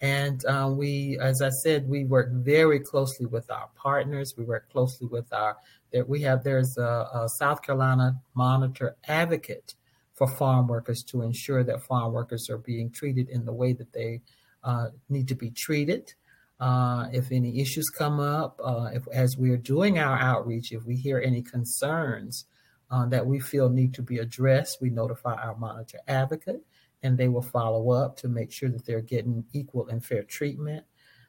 and 0.00 0.44
uh, 0.44 0.70
we, 0.70 1.18
as 1.20 1.40
I 1.40 1.48
said, 1.48 1.88
we 1.88 2.04
work 2.04 2.30
very 2.30 2.80
closely 2.80 3.26
with 3.26 3.50
our 3.50 3.68
partners. 3.76 4.34
We 4.36 4.44
work 4.44 4.70
closely 4.70 5.06
with 5.06 5.32
our, 5.32 5.56
that 5.92 6.06
we 6.06 6.20
have, 6.22 6.44
there's 6.44 6.76
a, 6.76 6.82
a, 6.82 7.28
South 7.38 7.62
Carolina 7.62 8.20
monitor 8.34 8.96
advocate 9.08 9.74
for 10.12 10.26
farm 10.36 10.68
workers 10.68 11.02
to 11.08 11.22
ensure 11.22 11.64
that 11.64 11.82
farm 11.82 12.12
workers 12.12 12.50
are 12.50 12.58
being 12.58 12.90
treated 12.90 13.30
in 13.30 13.46
the 13.46 13.52
way 13.52 13.72
that 13.72 13.92
they 13.92 14.20
uh, 14.64 14.88
need 15.08 15.28
to 15.28 15.34
be 15.34 15.50
treated. 15.50 16.12
Uh, 16.60 17.06
if 17.12 17.32
any 17.32 17.60
issues 17.60 17.88
come 17.88 18.20
up, 18.20 18.58
uh, 18.62 18.90
if, 18.92 19.06
as 19.12 19.36
we're 19.36 19.58
doing 19.58 19.98
our 19.98 20.18
outreach, 20.18 20.72
if 20.72 20.84
we 20.84 20.96
hear 20.96 21.20
any 21.20 21.42
concerns 21.42 22.46
uh, 22.90 23.06
that 23.06 23.26
we 23.26 23.40
feel 23.40 23.68
need 23.68 23.94
to 23.94 24.02
be 24.02 24.18
addressed, 24.18 24.78
we 24.80 24.90
notify 24.90 25.34
our 25.34 25.56
monitor 25.56 25.98
advocate 26.06 26.62
and 27.02 27.16
they 27.18 27.28
will 27.28 27.42
follow 27.42 27.90
up 27.90 28.16
to 28.18 28.28
make 28.28 28.50
sure 28.50 28.68
that 28.68 28.84
they're 28.84 29.00
getting 29.00 29.44
equal 29.52 29.88
and 29.88 30.04
fair 30.04 30.22
treatment. 30.22 30.84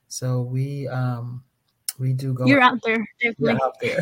So 0.07 0.41
we 0.41 0.87
um, 0.87 1.43
we 1.99 2.13
do 2.13 2.33
go. 2.33 2.45
You're 2.45 2.61
out 2.61 2.79
there, 2.83 3.07
definitely. 3.21 3.59
out 3.61 3.75
there. 3.81 4.01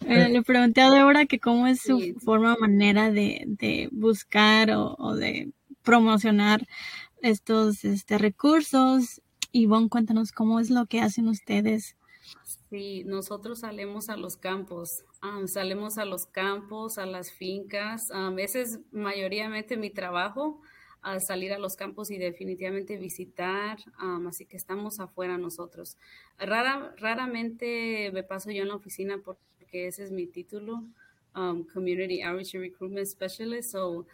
le 0.28 0.42
pregunté 0.42 0.82
a 0.82 0.90
Débora 0.90 1.26
que 1.26 1.38
cómo 1.38 1.66
es 1.66 1.80
su 1.80 2.14
forma 2.24 2.56
manera 2.56 3.10
de, 3.10 3.44
de 3.46 3.88
buscar 3.92 4.70
o, 4.70 4.96
o 4.98 5.14
de 5.14 5.52
promocionar 5.82 6.66
estos 7.22 7.84
este, 7.84 8.18
recursos. 8.18 9.22
Ivonne, 9.52 9.88
cuéntanos 9.88 10.32
cómo 10.32 10.60
es 10.60 10.70
lo 10.70 10.86
que 10.86 11.00
hacen 11.00 11.28
ustedes. 11.28 11.96
Sí, 12.76 13.04
nosotros 13.04 13.60
salimos 13.60 14.10
a 14.10 14.18
los 14.18 14.36
campos, 14.36 15.02
salimos 15.46 15.96
a 15.96 16.04
los 16.04 16.26
campos, 16.26 16.98
a 16.98 17.06
las 17.06 17.32
fincas. 17.32 18.10
a 18.10 18.30
ese 18.36 18.60
es 18.60 18.80
mayoritariamente 18.92 19.78
mi 19.78 19.88
trabajo, 19.88 20.60
a 21.00 21.18
salir 21.20 21.54
a 21.54 21.58
los 21.58 21.74
campos 21.74 22.10
y 22.10 22.18
definitivamente 22.18 22.98
visitar, 22.98 23.78
así 24.28 24.44
que 24.44 24.58
estamos 24.58 25.00
afuera 25.00 25.38
nosotros. 25.38 25.96
Rara, 26.38 26.94
raramente 26.98 28.10
me 28.12 28.22
paso 28.22 28.50
yo 28.50 28.60
en 28.64 28.68
la 28.68 28.74
oficina 28.74 29.22
porque 29.24 29.86
ese 29.86 30.04
es 30.04 30.10
mi 30.12 30.26
título, 30.26 30.84
Community 31.72 32.20
Outreach 32.20 32.56
and 32.56 32.64
Recruitment 32.64 33.06
Specialist, 33.06 33.72
so 33.72 34.06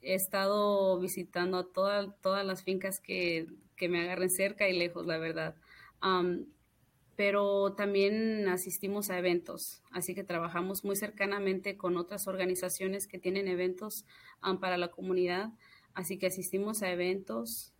he 0.00 0.14
estado 0.14 0.98
visitando 0.98 1.58
a 1.58 1.66
todas 1.70 2.46
las 2.46 2.64
fincas 2.64 3.00
que, 3.00 3.48
que, 3.76 3.90
me 3.90 4.00
agarren 4.00 4.30
cerca 4.30 4.66
y 4.66 4.78
lejos, 4.78 5.04
la 5.04 5.18
verdad. 5.18 5.56
Pero 7.18 7.72
también 7.72 8.46
asistimos 8.46 9.10
a 9.10 9.18
eventos, 9.18 9.82
así 9.90 10.14
que 10.14 10.22
trabajamos 10.22 10.84
muy 10.84 10.94
cercanamente 10.94 11.76
con 11.76 11.96
otras 11.96 12.28
organizaciones 12.28 13.08
que 13.08 13.18
tienen 13.18 13.48
eventos 13.48 14.04
para 14.60 14.78
la 14.78 14.92
comunidad, 14.92 15.50
así 15.94 16.16
que 16.16 16.28
asistimos 16.28 16.80
a 16.82 16.92
eventos, 16.92 17.74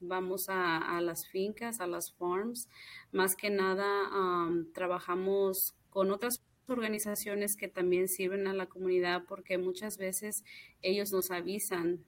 vamos 0.00 0.46
a, 0.48 1.00
las 1.00 1.28
fincas, 1.28 1.80
a 1.80 1.86
las 1.86 2.12
farms, 2.14 2.68
más 3.12 3.36
que 3.36 3.50
nada 3.50 3.86
trabajamos 4.74 5.76
con 5.88 6.10
otras 6.10 6.42
organizaciones 6.66 7.56
que 7.56 7.68
también 7.68 8.08
sirven 8.08 8.48
a 8.48 8.52
la 8.52 8.66
comunidad 8.66 9.26
porque 9.28 9.58
muchas 9.58 9.96
veces 9.96 10.42
ellos 10.82 11.12
nos 11.12 11.30
avisan 11.30 12.04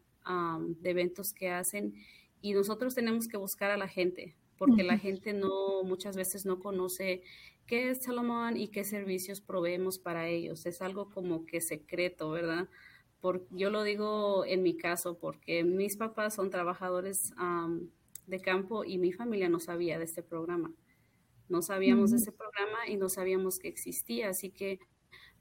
de 0.80 0.90
eventos 0.90 1.32
que 1.32 1.50
hacen 1.50 1.94
y 2.40 2.52
nosotros 2.52 2.96
tenemos 2.96 3.28
que 3.28 3.36
buscar 3.36 3.70
a 3.70 3.76
la 3.76 3.86
gente 3.86 4.34
porque 4.58 4.82
la 4.82 4.98
gente 4.98 5.32
no 5.32 5.82
muchas 5.84 6.16
veces 6.16 6.44
no 6.44 6.58
conoce 6.58 7.22
qué 7.66 7.90
es 7.90 8.02
Salomón 8.02 8.56
y 8.56 8.68
qué 8.68 8.84
servicios 8.84 9.40
proveemos 9.40 9.98
para 9.98 10.28
ellos. 10.28 10.66
Es 10.66 10.82
algo 10.82 11.10
como 11.10 11.46
que 11.46 11.60
secreto, 11.60 12.30
¿verdad? 12.30 12.68
Por, 13.20 13.46
yo 13.50 13.70
lo 13.70 13.82
digo 13.82 14.44
en 14.44 14.62
mi 14.62 14.76
caso 14.76 15.18
porque 15.18 15.64
mis 15.64 15.96
papás 15.96 16.34
son 16.34 16.50
trabajadores 16.50 17.32
de 18.26 18.40
campo 18.40 18.84
y 18.84 18.98
mi 18.98 19.12
familia 19.12 19.48
no 19.48 19.60
sabía 19.60 19.98
de 19.98 20.04
este 20.04 20.22
programa. 20.22 20.72
No 21.48 21.62
sabíamos 21.62 22.10
de 22.10 22.18
ese 22.18 22.32
programa 22.32 22.86
y 22.88 22.96
no 22.96 23.08
sabíamos 23.08 23.58
que 23.58 23.68
existía, 23.68 24.28
así 24.28 24.50
que 24.50 24.80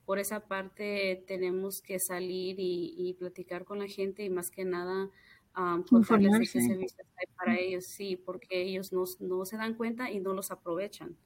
por 0.05 0.19
esa 0.19 0.47
parte 0.47 1.21
tenemos 1.27 1.81
que 1.81 1.99
salir 1.99 2.55
y, 2.59 3.13
platicar 3.19 3.65
con 3.65 3.79
la 3.79 3.87
gente 3.87 4.23
y 4.23 4.29
más 4.29 4.51
que 4.51 4.63
nada 4.63 5.09
um, 5.57 5.83
contarles 5.83 6.51
qué 6.51 6.61
servicios 6.61 7.07
hay 7.17 7.35
para 7.35 7.59
ellos, 7.59 7.85
sí, 7.85 8.15
porque 8.15 8.61
ellos 8.61 8.93
no, 8.93 9.03
no, 9.19 9.45
se 9.45 9.57
dan 9.57 9.73
cuenta 9.73 10.11
y 10.11 10.19
no 10.19 10.33
los 10.33 10.51
aprovechan. 10.51 11.17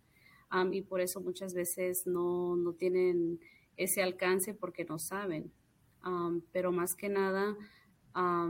y 0.72 0.82
por 0.82 1.02
eso 1.02 1.22
muchas 1.22 1.54
veces 1.54 2.08
no, 2.08 2.56
no, 2.56 2.74
tienen 2.74 3.39
ese 3.78 4.02
alcance 4.02 4.54
porque 4.54 4.86
no 4.86 5.00
saben. 5.00 5.52
pero 6.52 6.72
más 6.72 6.96
que 6.96 7.10
nada 7.10 7.56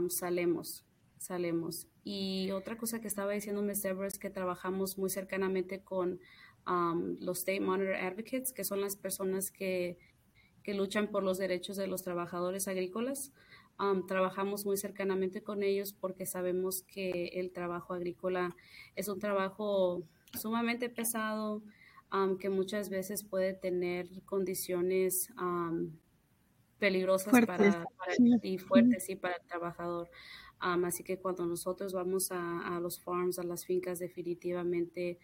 salemos, 0.08 0.84
salemos. 1.18 1.86
Y 2.04 2.50
otra 2.50 2.76
cosa 2.76 3.00
que 3.00 3.06
estaba 3.06 3.32
diciendo 3.32 3.62
Ms. 3.62 3.82
Deborah 3.82 4.08
es 4.08 4.18
que 4.18 4.30
trabajamos 4.30 4.98
muy 4.98 5.10
cercanamente 5.10 5.82
con 5.82 6.20
um, 6.66 7.16
los 7.20 7.40
State 7.40 7.60
Monitor 7.60 7.94
Advocates, 7.94 8.52
que 8.52 8.64
son 8.64 8.80
las 8.80 8.96
personas 8.96 9.50
que, 9.50 9.98
que 10.62 10.74
luchan 10.74 11.08
por 11.08 11.22
los 11.22 11.38
derechos 11.38 11.76
de 11.76 11.86
los 11.86 12.02
trabajadores 12.02 12.66
agrícolas. 12.66 13.32
Um, 13.78 14.06
trabajamos 14.06 14.64
muy 14.64 14.76
cercanamente 14.76 15.42
con 15.42 15.62
ellos 15.62 15.92
porque 15.92 16.26
sabemos 16.26 16.82
que 16.82 17.30
el 17.34 17.52
trabajo 17.52 17.94
agrícola 17.94 18.54
es 18.94 19.08
un 19.08 19.18
trabajo 19.18 20.02
sumamente 20.38 20.88
pesado, 20.88 21.62
um, 22.12 22.38
que 22.38 22.48
muchas 22.48 22.90
veces 22.90 23.24
puede 23.24 23.54
tener 23.54 24.08
condiciones 24.24 25.32
peligrosas 26.78 27.32
para, 27.46 27.86
y 28.42 28.58
fuertes 28.58 29.08
y 29.08 29.16
para 29.16 29.36
el 29.36 29.46
trabajador. 29.46 30.10
Así 30.58 31.02
que 31.02 31.18
cuando 31.18 31.44
nosotros 31.44 31.92
vamos 31.92 32.30
a, 32.30 32.78
los 32.80 33.00
farms, 33.00 33.40
a 33.40 33.42
las 33.42 33.64
fincas, 33.66 33.98
definitivamente 33.98 35.18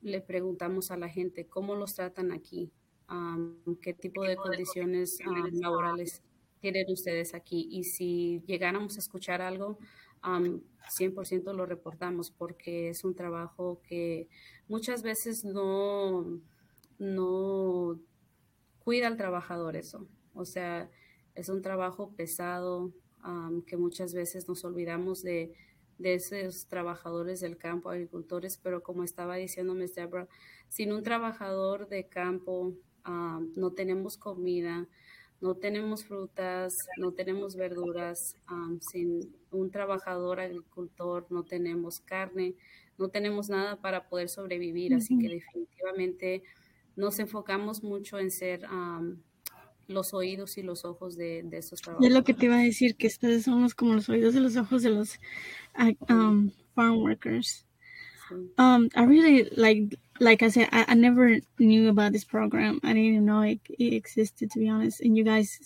le 0.00 0.20
preguntamos 0.22 0.90
a 0.90 0.96
la 0.96 1.08
gente 1.08 1.46
cómo 1.46 1.76
los 1.76 1.94
tratan 1.94 2.32
aquí, 2.32 2.72
qué 3.80 3.94
tipo 3.94 4.24
de 4.24 4.34
condiciones 4.34 5.18
laborales 5.52 6.22
tienen 6.72 6.90
ustedes 6.90 7.34
aquí. 7.34 7.68
Y 7.70 7.84
si 7.84 8.42
llegáramos 8.46 8.96
a 8.96 9.00
escuchar 9.00 9.42
algo, 9.42 9.78
100% 10.22 11.52
lo 11.52 11.66
reportamos 11.66 12.30
porque 12.30 12.88
es 12.88 13.04
un 13.04 13.14
trabajo 13.14 13.82
que 13.86 14.28
muchas 14.66 15.02
veces 15.02 15.44
no, 15.44 16.40
no 16.98 18.00
cuida 18.78 19.08
al 19.08 19.18
trabajador 19.18 19.76
eso. 19.76 20.08
O 20.32 20.46
sea, 20.46 20.90
es 21.34 21.50
un 21.50 21.60
trabajo 21.60 22.14
pesado, 22.16 22.94
que 23.66 23.76
muchas 23.76 24.14
veces 24.14 24.48
nos 24.48 24.64
olvidamos 24.64 25.22
de, 25.22 25.52
de, 25.98 26.14
esos 26.14 26.66
trabajadores 26.66 27.40
del 27.40 27.58
campo, 27.58 27.90
agricultores, 27.90 28.58
pero 28.62 28.82
como 28.82 29.02
estaba 29.02 29.36
diciendo 29.36 29.74
Ms. 29.74 29.94
Deborah, 29.94 30.28
sin 30.68 30.92
un 30.92 31.02
trabajador 31.02 31.88
de 31.88 32.08
campo 32.08 32.74
no 33.56 33.72
tenemos 33.72 34.16
comida, 34.16 34.88
no 35.44 35.54
tenemos 35.56 36.06
frutas, 36.06 36.74
no 36.96 37.12
tenemos 37.12 37.54
verduras, 37.54 38.34
sin 38.80 39.36
un 39.50 39.70
trabajador 39.70 40.40
agricultor 40.40 41.26
no 41.28 41.44
tenemos 41.44 42.00
carne, 42.00 42.54
no 42.96 43.08
tenemos 43.08 43.50
nada 43.50 43.76
para 43.76 44.08
poder 44.08 44.30
sobrevivir, 44.30 44.94
así 44.94 45.18
que 45.18 45.28
definitivamente 45.28 46.42
nos 46.96 47.18
enfocamos 47.18 47.82
mucho 47.82 48.18
en 48.18 48.30
ser 48.30 48.62
los 49.86 50.14
oídos 50.14 50.56
y 50.56 50.62
los 50.62 50.86
ojos 50.86 51.14
de, 51.14 51.42
de 51.44 51.58
esos 51.58 51.82
trabajadores. 51.82 52.10
Es 52.10 52.16
lo 52.16 52.24
que 52.24 52.32
te 52.32 52.46
iba 52.46 52.56
a 52.56 52.62
decir, 52.62 52.96
que 52.96 53.08
ustedes 53.08 53.42
somos 53.42 53.74
como 53.74 53.92
los 53.92 54.08
oídos 54.08 54.34
y 54.34 54.40
los 54.40 54.56
ojos 54.56 54.82
de 54.82 54.90
los 54.92 55.20
um, 56.08 56.50
farm 56.74 56.96
workers. 57.02 57.66
Um, 58.58 58.88
I 58.94 59.04
really 59.04 59.50
like, 59.56 59.94
like 60.20 60.42
I 60.42 60.48
said, 60.48 60.68
I, 60.72 60.84
I, 60.88 60.94
never 60.94 61.38
knew 61.58 61.88
about 61.88 62.12
this 62.12 62.24
program. 62.24 62.80
I 62.82 62.88
didn't 62.88 63.04
even 63.04 63.26
know 63.26 63.42
it, 63.42 63.60
it 63.68 63.92
existed, 63.92 64.50
to 64.52 64.58
be 64.58 64.68
honest. 64.68 65.00
And 65.00 65.16
you 65.16 65.24
guys 65.24 65.58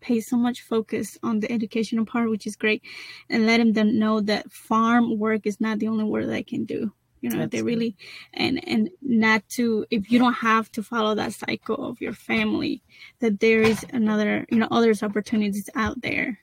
pay 0.00 0.20
so 0.20 0.36
much 0.36 0.62
focus 0.62 1.16
on 1.22 1.40
the 1.40 1.50
educational 1.50 2.04
part, 2.04 2.28
which 2.28 2.46
is 2.46 2.56
great, 2.56 2.82
and 3.30 3.46
letting 3.46 3.72
them 3.72 3.98
know 3.98 4.20
that 4.20 4.52
farm 4.52 5.18
work 5.18 5.46
is 5.46 5.60
not 5.60 5.78
the 5.78 5.88
only 5.88 6.04
work 6.04 6.26
they 6.26 6.42
can 6.42 6.64
do 6.64 6.92
you 7.24 7.30
know 7.30 7.46
they 7.46 7.62
really 7.62 7.96
and 8.34 8.62
and 8.68 8.90
not 9.00 9.48
to 9.48 9.86
if 9.90 10.12
you 10.12 10.18
don't 10.18 10.34
have 10.34 10.70
to 10.70 10.82
follow 10.82 11.14
that 11.14 11.32
cycle 11.32 11.88
of 11.88 11.98
your 11.98 12.12
family 12.12 12.82
that 13.20 13.40
there 13.40 13.62
is 13.62 13.84
another 13.94 14.46
you 14.50 14.58
know 14.58 14.68
others 14.70 15.02
opportunities 15.02 15.70
out 15.74 16.02
there 16.02 16.38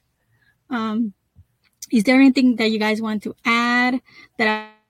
um 0.71 1.13
is 1.91 2.03
there 2.03 2.15
anything 2.15 2.55
that 2.55 2.71
you 2.71 2.79
guys 2.79 2.99
want 2.99 3.21
to 3.21 3.35
add 3.45 4.01
that 4.39 4.47
I, 4.47 4.80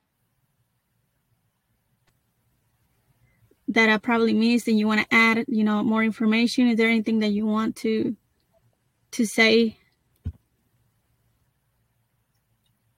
that 3.72 3.88
I 3.88 3.98
probably 3.98 4.32
missed 4.32 4.68
and 4.68 4.78
you 4.78 4.86
want 4.86 5.00
to 5.00 5.14
add 5.14 5.44
you 5.48 5.64
know 5.64 5.82
more 5.82 6.04
information 6.04 6.68
is 6.68 6.76
there 6.76 6.88
anything 6.88 7.20
that 7.20 7.32
you 7.32 7.46
want 7.46 7.76
to 7.76 8.16
to 9.12 9.26
say 9.26 9.78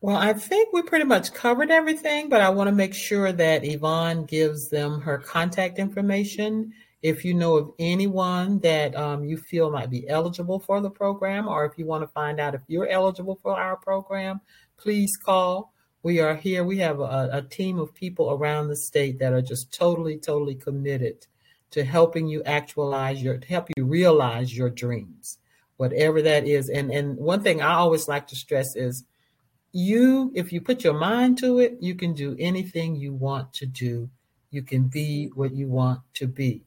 Well, 0.04 0.18
I 0.18 0.34
think 0.34 0.70
we 0.70 0.82
pretty 0.82 1.06
much 1.06 1.32
covered 1.32 1.70
everything, 1.70 2.28
but 2.28 2.42
I 2.42 2.50
want 2.50 2.68
to 2.68 2.74
make 2.74 2.92
sure 2.92 3.32
that 3.32 3.64
Yvonne 3.64 4.26
gives 4.26 4.68
them 4.68 5.00
her 5.00 5.16
contact 5.16 5.78
information. 5.78 6.74
If 7.00 7.24
you 7.24 7.32
know 7.32 7.56
of 7.56 7.72
anyone 7.78 8.58
that 8.58 8.94
um, 8.96 9.24
you 9.24 9.38
feel 9.38 9.70
might 9.70 9.88
be 9.88 10.06
eligible 10.06 10.58
for 10.58 10.82
the 10.82 10.90
program, 10.90 11.48
or 11.48 11.64
if 11.64 11.78
you 11.78 11.86
want 11.86 12.02
to 12.02 12.08
find 12.08 12.38
out 12.38 12.54
if 12.54 12.60
you're 12.66 12.86
eligible 12.86 13.38
for 13.42 13.58
our 13.58 13.76
program, 13.76 14.42
please 14.76 15.16
call. 15.16 15.72
We 16.04 16.20
are 16.20 16.34
here. 16.34 16.64
We 16.64 16.80
have 16.80 17.00
a, 17.00 17.30
a 17.32 17.40
team 17.40 17.78
of 17.78 17.94
people 17.94 18.30
around 18.30 18.68
the 18.68 18.76
state 18.76 19.18
that 19.20 19.32
are 19.32 19.40
just 19.40 19.72
totally, 19.72 20.18
totally 20.18 20.54
committed 20.54 21.26
to 21.70 21.82
helping 21.82 22.28
you 22.28 22.42
actualize 22.44 23.22
your, 23.22 23.40
help 23.48 23.70
you 23.74 23.86
realize 23.86 24.54
your 24.54 24.68
dreams, 24.68 25.38
whatever 25.78 26.20
that 26.20 26.46
is. 26.46 26.68
And 26.68 26.90
and 26.90 27.16
one 27.16 27.42
thing 27.42 27.62
I 27.62 27.72
always 27.72 28.06
like 28.06 28.26
to 28.28 28.36
stress 28.36 28.76
is 28.76 29.04
you, 29.72 30.30
if 30.34 30.52
you 30.52 30.60
put 30.60 30.84
your 30.84 30.92
mind 30.92 31.38
to 31.38 31.58
it, 31.58 31.78
you 31.80 31.94
can 31.94 32.12
do 32.12 32.36
anything 32.38 32.96
you 32.96 33.14
want 33.14 33.54
to 33.54 33.66
do. 33.66 34.10
You 34.50 34.60
can 34.60 34.88
be 34.88 35.32
what 35.34 35.54
you 35.54 35.68
want 35.68 36.00
to 36.14 36.26
be. 36.26 36.64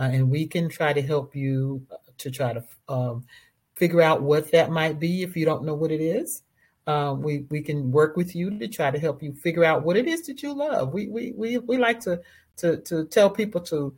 Uh, 0.00 0.08
and 0.14 0.30
we 0.30 0.46
can 0.46 0.70
try 0.70 0.94
to 0.94 1.02
help 1.02 1.36
you 1.36 1.86
uh, 1.92 1.96
to 2.16 2.30
try 2.30 2.54
to 2.54 2.64
um, 2.88 3.26
figure 3.74 4.00
out 4.00 4.22
what 4.22 4.50
that 4.52 4.70
might 4.70 4.98
be 4.98 5.22
if 5.22 5.36
you 5.36 5.44
don't 5.44 5.66
know 5.66 5.74
what 5.74 5.92
it 5.92 6.00
is. 6.00 6.42
Um, 6.88 7.20
we 7.20 7.44
we 7.50 7.60
can 7.60 7.92
work 7.92 8.16
with 8.16 8.34
you 8.34 8.58
to 8.58 8.66
try 8.66 8.90
to 8.90 8.98
help 8.98 9.22
you 9.22 9.34
figure 9.34 9.62
out 9.62 9.84
what 9.84 9.98
it 9.98 10.08
is 10.08 10.22
that 10.22 10.42
you 10.42 10.54
love. 10.54 10.94
We 10.94 11.06
we 11.06 11.32
we, 11.36 11.58
we 11.58 11.76
like 11.76 12.00
to 12.00 12.22
to 12.56 12.78
to 12.78 13.04
tell 13.04 13.28
people 13.28 13.60
to 13.72 13.94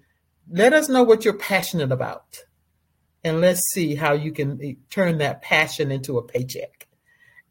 let 0.51 0.73
us 0.73 0.89
know 0.89 1.05
what 1.05 1.25
you're 1.25 1.35
passionate 1.35 1.93
about, 1.93 2.45
and 3.23 3.41
let's 3.41 3.63
see 3.71 3.95
how 3.95 4.15
you 4.15 4.33
can 4.33 4.61
eh, 4.61 4.73
turn 4.91 5.19
that 5.19 5.41
passion 5.41 5.93
into 5.93 6.19
a 6.19 6.23
paycheck. 6.23 6.89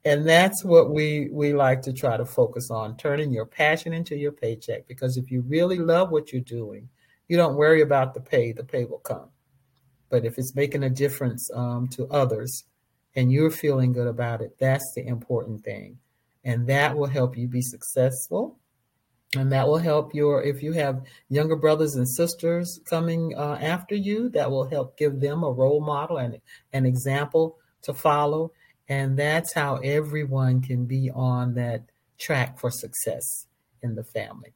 And 0.03 0.27
that's 0.27 0.61
what 0.65 0.91
we 0.91 1.29
we 1.31 1.53
like 1.53 1.83
to 1.83 1.93
try 1.93 2.17
to 2.17 2.25
focus 2.25 2.69
on, 2.69 2.97
turning 2.97 3.31
your 3.31 3.45
passion 3.45 3.93
into 3.93 4.17
your 4.17 4.33
paycheck. 4.33 4.87
Because 4.89 5.15
if 5.15 5.31
you 5.31 5.39
really 5.47 5.77
love 5.77 6.11
what 6.11 6.33
you're 6.33 6.41
doing, 6.41 6.89
you 7.29 7.37
don't 7.37 7.55
worry 7.55 7.81
about 7.81 8.13
the 8.13 8.19
pay. 8.19 8.51
The 8.51 8.65
pay 8.65 8.83
will 8.83 8.99
come. 8.99 9.29
But 10.09 10.25
if 10.25 10.37
it's 10.37 10.53
making 10.53 10.83
a 10.83 10.89
difference 10.89 11.49
um, 11.53 11.87
to 11.89 12.07
others 12.07 12.65
and 13.19 13.33
you're 13.33 13.51
feeling 13.51 13.91
good 13.91 14.07
about 14.07 14.39
it, 14.39 14.55
that's 14.59 14.93
the 14.95 15.05
important 15.05 15.61
thing. 15.61 15.97
And 16.45 16.67
that 16.67 16.97
will 16.97 17.07
help 17.07 17.37
you 17.37 17.49
be 17.49 17.61
successful. 17.61 18.57
And 19.35 19.51
that 19.51 19.67
will 19.67 19.77
help 19.77 20.15
your, 20.15 20.41
if 20.41 20.63
you 20.63 20.71
have 20.71 21.03
younger 21.27 21.57
brothers 21.57 21.95
and 21.95 22.07
sisters 22.07 22.79
coming 22.89 23.33
uh, 23.37 23.57
after 23.59 23.93
you, 23.93 24.29
that 24.29 24.49
will 24.49 24.69
help 24.69 24.97
give 24.97 25.19
them 25.19 25.43
a 25.43 25.51
role 25.51 25.81
model 25.81 26.17
and 26.17 26.39
an 26.71 26.85
example 26.85 27.57
to 27.81 27.93
follow. 27.93 28.53
And 28.87 29.19
that's 29.19 29.53
how 29.53 29.75
everyone 29.83 30.61
can 30.61 30.85
be 30.85 31.11
on 31.13 31.55
that 31.55 31.89
track 32.17 32.57
for 32.57 32.71
success 32.71 33.47
in 33.83 33.95
the 33.95 34.05
family. 34.05 34.53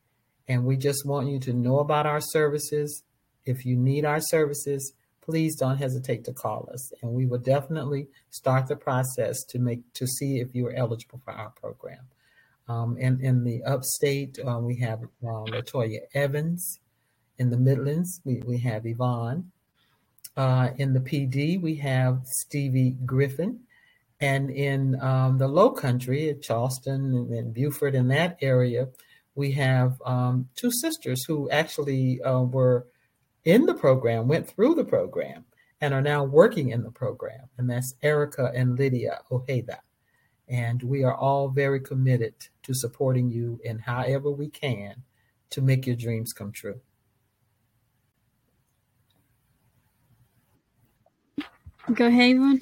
And 0.47 0.63
we 0.63 0.77
just 0.77 1.05
want 1.05 1.27
you 1.27 1.39
to 1.41 1.51
know 1.51 1.79
about 1.79 2.05
our 2.05 2.21
services. 2.21 3.03
If 3.45 3.65
you 3.65 3.75
need 3.75 4.05
our 4.05 4.21
services, 4.21 4.93
please 5.23 5.55
don't 5.55 5.77
hesitate 5.77 6.25
to 6.25 6.33
call 6.33 6.69
us 6.73 6.91
and 7.01 7.11
we 7.11 7.25
will 7.25 7.39
definitely 7.39 8.07
start 8.29 8.67
the 8.67 8.75
process 8.75 9.43
to 9.43 9.57
make 9.59 9.81
to 9.93 10.05
see 10.05 10.39
if 10.39 10.49
you 10.53 10.67
are 10.67 10.73
eligible 10.73 11.21
for 11.23 11.31
our 11.31 11.49
program. 11.51 12.05
Um, 12.67 12.97
and 12.99 13.21
in 13.21 13.43
the 13.43 13.63
upstate 13.63 14.37
uh, 14.45 14.59
we 14.59 14.77
have 14.77 15.03
uh, 15.23 15.45
latoya 15.53 15.99
evans. 16.13 16.79
In 17.37 17.49
the 17.49 17.57
midlands 17.57 18.21
we, 18.25 18.41
we 18.45 18.57
have 18.59 18.85
yvonne. 18.85 19.51
Uh, 20.35 20.69
in 20.77 20.93
the 20.93 20.99
Pee 20.99 21.25
Dee 21.25 21.57
we 21.57 21.75
have 21.75 22.21
stevie 22.25 22.97
griffin. 23.05 23.61
And 24.19 24.49
in 24.49 24.99
um, 25.01 25.37
the 25.37 25.47
low 25.47 25.71
country 25.71 26.35
charleston 26.41 27.13
and, 27.13 27.33
and 27.33 27.53
beaufort 27.53 27.95
in 27.95 28.09
that 28.09 28.37
area 28.41 28.89
we 29.35 29.51
have 29.53 30.01
um, 30.05 30.49
two 30.55 30.71
sisters 30.71 31.23
who 31.25 31.49
actually 31.49 32.21
uh, 32.21 32.41
were 32.41 32.87
in 33.45 33.65
the 33.65 33.73
program, 33.73 34.27
went 34.27 34.47
through 34.47 34.75
the 34.75 34.85
program, 34.85 35.45
and 35.81 35.93
are 35.93 36.01
now 36.01 36.23
working 36.23 36.69
in 36.69 36.83
the 36.83 36.91
program. 36.91 37.49
And 37.57 37.69
that's 37.69 37.95
Erica 38.01 38.51
and 38.55 38.77
Lydia 38.77 39.19
Ojeda. 39.29 39.79
And 40.47 40.81
we 40.81 41.03
are 41.03 41.15
all 41.15 41.49
very 41.49 41.79
committed 41.79 42.33
to 42.63 42.73
supporting 42.73 43.29
you 43.29 43.59
in 43.63 43.79
however 43.79 44.31
we 44.31 44.49
can 44.49 45.03
to 45.49 45.61
make 45.61 45.85
your 45.85 45.95
dreams 45.95 46.31
come 46.33 46.51
true. 46.51 46.79
Go 51.93 52.07
ahead, 52.07 52.35
Yvonne. 52.37 52.61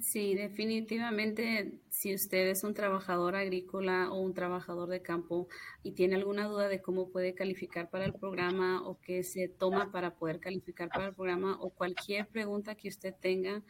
Sí, 0.00 0.36
definitivamente 0.36 1.72
si 2.02 2.12
usted 2.12 2.48
es 2.48 2.64
un 2.64 2.74
trabajador 2.74 3.36
agrícola 3.36 4.10
o 4.10 4.20
un 4.20 4.34
trabajador 4.34 4.88
de 4.88 5.02
campo 5.02 5.46
y 5.84 5.92
tiene 5.92 6.16
alguna 6.16 6.48
duda 6.48 6.66
de 6.66 6.82
cómo 6.82 7.10
puede 7.10 7.32
calificar 7.32 7.90
para 7.90 8.04
el 8.04 8.12
programa 8.12 8.82
o 8.84 8.98
qué 9.00 9.22
se 9.22 9.46
toma 9.46 9.92
para 9.92 10.16
poder 10.16 10.40
calificar 10.40 10.88
para 10.88 11.06
el 11.06 11.14
programa 11.14 11.56
o 11.60 11.70
cualquier 11.70 12.26
pregunta 12.26 12.74
que 12.74 12.88
usted 12.88 13.14
tenga, 13.14 13.62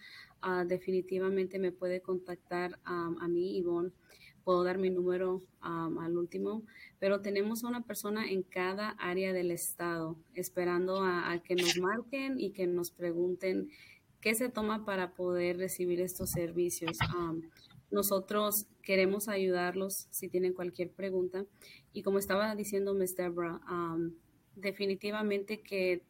uh, 0.42 0.66
definitivamente 0.66 1.58
me 1.58 1.72
puede 1.72 2.00
contactar 2.00 2.78
um, 2.88 3.18
a 3.20 3.28
mí, 3.28 3.58
Ivonne. 3.58 3.92
Puedo 4.44 4.64
dar 4.64 4.78
mi 4.78 4.88
número 4.88 5.42
um, 5.62 5.98
al 5.98 6.16
último, 6.16 6.62
pero 6.98 7.20
tenemos 7.20 7.62
a 7.62 7.68
una 7.68 7.82
persona 7.82 8.30
en 8.30 8.44
cada 8.44 8.92
área 8.92 9.34
del 9.34 9.50
estado 9.50 10.16
esperando 10.32 11.02
a, 11.02 11.30
a 11.30 11.42
que 11.42 11.54
nos 11.54 11.76
marquen 11.76 12.40
y 12.40 12.52
que 12.52 12.66
nos 12.66 12.92
pregunten 12.92 13.68
qué 14.22 14.34
se 14.34 14.48
toma 14.48 14.86
para 14.86 15.12
poder 15.12 15.58
recibir 15.58 16.00
estos 16.00 16.30
servicios. 16.30 16.96
Um, 17.14 17.42
nosotros 17.92 18.66
queremos 18.82 19.28
ayudarlos 19.28 20.08
si 20.10 20.28
tienen 20.28 20.54
cualquier 20.54 20.90
pregunta. 20.90 21.44
Y 21.92 22.02
como 22.02 22.18
estaba 22.18 22.54
diciendo 22.56 22.94
Ms. 22.94 23.16
Deborah, 23.16 23.60
definitivamente 24.56 25.60
que 25.60 26.02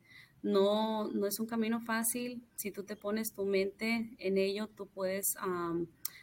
no, 0.42 1.08
no 1.08 1.26
es 1.26 1.38
un 1.40 1.46
camino 1.46 1.80
fácil. 1.80 2.42
Si 2.56 2.70
tú 2.70 2.84
te 2.84 2.96
pones 2.96 3.34
tu 3.34 3.44
mente 3.44 4.10
en 4.18 4.38
ello, 4.38 4.68
tú 4.68 4.86
puedes 4.86 5.36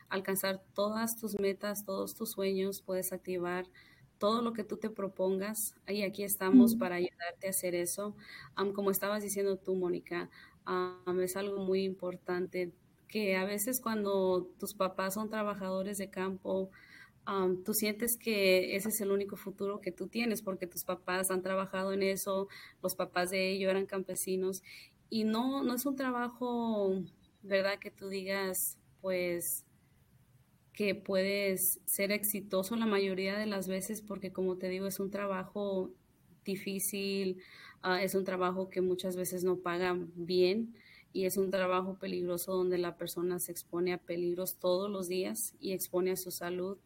alcanzar 0.09 0.61
todas 0.73 1.17
tus 1.17 1.39
metas, 1.39 1.85
todos 1.85 2.15
tus 2.15 2.31
sueños, 2.31 2.81
puedes 2.81 3.13
activar 3.13 3.65
todo 4.17 4.41
lo 4.41 4.53
que 4.53 4.63
tú 4.63 4.77
te 4.77 4.89
propongas. 4.89 5.75
Y 5.87 6.03
aquí 6.03 6.23
estamos 6.23 6.75
para 6.75 6.95
ayudarte 6.95 7.47
a 7.47 7.51
hacer 7.51 7.75
eso. 7.75 8.15
como 8.75 8.91
estabas 8.91 9.23
diciendo 9.23 9.57
tú, 9.57 9.75
Mónica, 9.75 10.29
es 11.21 11.35
algo 11.35 11.63
muy 11.63 11.83
importante 11.83 12.71
que 13.09 13.35
a 13.35 13.43
veces 13.43 13.81
cuando 13.81 14.47
tus 14.59 14.73
papás 14.73 15.15
son 15.15 15.29
trabajadores 15.29 15.97
de 15.97 16.09
campo, 16.09 16.69
tú 17.63 17.73
sientes 17.73 18.17
que 18.17 18.75
ese 18.75 18.89
es 18.89 19.01
el 19.01 19.11
único 19.11 19.35
futuro 19.35 19.81
que 19.81 19.91
tú 19.91 20.07
tienes 20.07 20.41
porque 20.41 20.67
tus 20.67 20.83
papás 20.83 21.29
han 21.29 21.41
trabajado 21.43 21.93
en 21.93 22.01
eso, 22.01 22.47
los 22.81 22.95
papás 22.95 23.29
de 23.29 23.51
ellos 23.51 23.69
eran 23.69 23.85
campesinos 23.85 24.63
y 25.09 25.25
no, 25.25 25.63
no 25.63 25.75
es 25.75 25.85
un 25.85 25.95
trabajo, 25.95 27.03
¿verdad? 27.43 27.77
Que 27.79 27.91
tú 27.91 28.09
digas, 28.09 28.77
pues, 29.01 29.65
que 30.73 30.95
puedes 30.95 31.79
ser 31.85 32.11
exitoso 32.11 32.75
la 32.75 32.85
mayoría 32.85 33.37
de 33.37 33.45
las 33.45 33.67
veces 33.67 34.01
porque 34.01 34.31
como 34.31 34.57
te 34.57 34.69
digo, 34.69 34.87
es 34.87 34.99
un 34.99 35.11
trabajo 35.11 35.91
difícil, 36.45 37.41
ah, 37.81 38.01
es 38.01 38.15
un 38.15 38.23
trabajo 38.23 38.69
que 38.69 38.81
muchas 38.81 39.15
veces 39.15 39.43
no 39.43 39.57
pagan 39.57 40.11
bien 40.15 40.73
y 41.11 41.25
es 41.25 41.37
un 41.37 41.49
trabajo 41.51 41.97
peligroso 41.97 42.53
donde 42.53 42.77
la 42.77 42.95
persona 42.95 43.39
se 43.39 43.51
expone 43.51 43.93
a 43.93 43.97
peligros 43.97 44.57
todos 44.59 44.89
los 44.89 45.07
días 45.07 45.55
y 45.59 45.73
expone 45.73 46.11
a 46.11 46.15
su 46.15 46.31
salud. 46.31 46.77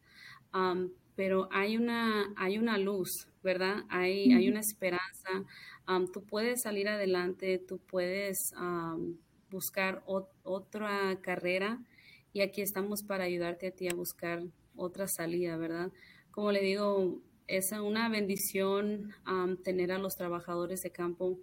pero 1.16 1.48
hay 1.52 1.76
una, 1.76 2.32
hay 2.36 2.58
una 2.58 2.78
luz, 2.78 3.28
¿verdad? 3.42 3.84
Hay, 3.88 4.32
hay 4.32 4.48
una 4.48 4.60
esperanza. 4.60 5.44
tú 6.12 6.24
puedes 6.24 6.62
salir 6.62 6.88
adelante, 6.88 7.58
tú 7.58 7.78
puedes 7.78 8.52
buscar 9.50 10.02
otra 10.06 11.18
carrera 11.20 11.80
y 12.32 12.40
aquí 12.40 12.62
estamos 12.62 13.02
para 13.02 13.24
ayudarte 13.24 13.68
a 13.68 13.70
ti 13.70 13.88
a 13.88 13.94
buscar 13.94 14.42
otra 14.76 15.06
salida, 15.06 15.56
¿verdad? 15.56 15.92
Como 16.32 16.50
le 16.50 16.60
digo, 16.60 17.20
es 17.46 17.70
una 17.72 18.08
bendición 18.08 19.14
tener 19.62 19.92
a 19.92 19.98
los 19.98 20.16
trabajadores 20.16 20.82
de 20.82 20.90
campo 20.90 21.38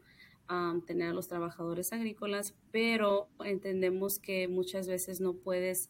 tener 0.86 1.10
a 1.10 1.14
los 1.14 1.28
trabajadores 1.28 1.94
agrícolas, 1.94 2.56
pero 2.72 3.30
entendemos 3.44 4.20
que 4.20 4.48
muchas 4.48 4.88
veces 4.88 5.22
no 5.22 5.34
puedes 5.34 5.90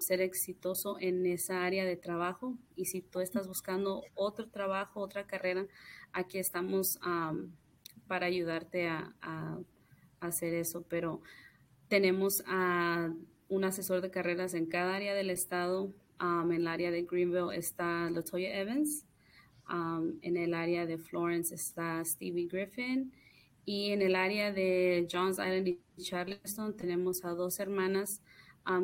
ser 0.00 0.20
exitoso 0.20 0.96
en 0.98 1.24
esa 1.26 1.64
área 1.64 1.84
de 1.84 1.96
trabajo 1.96 2.58
y 2.74 2.86
si 2.86 3.02
tú 3.02 3.20
estás 3.20 3.46
buscando 3.46 4.02
otro 4.14 4.48
trabajo, 4.48 5.00
otra 5.00 5.26
carrera, 5.26 5.66
aquí 6.12 6.38
estamos 6.38 6.98
para 8.06 8.26
ayudarte 8.26 8.88
a, 8.88 9.14
hacer 10.20 10.52
eso, 10.52 10.82
pero 10.82 11.22
tenemos 11.88 12.42
a 12.46 13.10
un 13.48 13.64
asesor 13.64 14.02
de 14.02 14.10
carreras 14.10 14.52
en 14.52 14.66
cada 14.66 14.96
área 14.96 15.14
del 15.14 15.30
estado. 15.30 15.94
en 16.20 16.52
el 16.52 16.66
área 16.66 16.90
de 16.90 17.04
Greenville 17.04 17.56
está 17.56 18.10
Latoya 18.10 18.54
Evans. 18.60 19.06
en 20.20 20.36
el 20.36 20.52
área 20.52 20.84
de 20.84 20.98
Florence 20.98 21.54
está 21.54 22.04
Stevie 22.04 22.48
Griffin. 22.48 23.12
Y 23.64 23.90
en 23.90 24.02
el 24.02 24.16
área 24.16 24.52
de 24.52 25.06
Johns 25.10 25.38
Island 25.38 25.68
y 25.68 25.80
Charleston 26.02 26.76
tenemos 26.76 27.24
a 27.24 27.30
dos 27.30 27.60
hermanas 27.60 28.22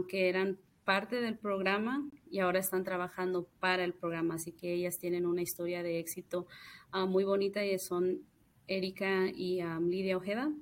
que 0.09 0.29
eran 0.29 0.59
parte 0.85 1.21
del 1.21 1.37
programa 1.37 2.09
y 2.31 2.39
ahora 2.39 2.61
están 2.61 2.85
trabajando 2.85 3.49
para 3.61 3.85
el 3.85 3.93
programa. 3.93 4.35
Así 4.37 4.53
que 4.53 4.73
ellas 4.73 4.99
tienen 4.99 5.27
una 5.27 5.43
historia 5.43 5.83
de 5.83 5.99
éxito 5.99 6.47
muy 6.93 7.25
bonita 7.25 7.65
y 7.65 7.79
son 7.79 8.21
Erika 8.69 9.27
y 9.35 9.61
Lidia 9.81 10.17
Ojeda. 10.17 10.53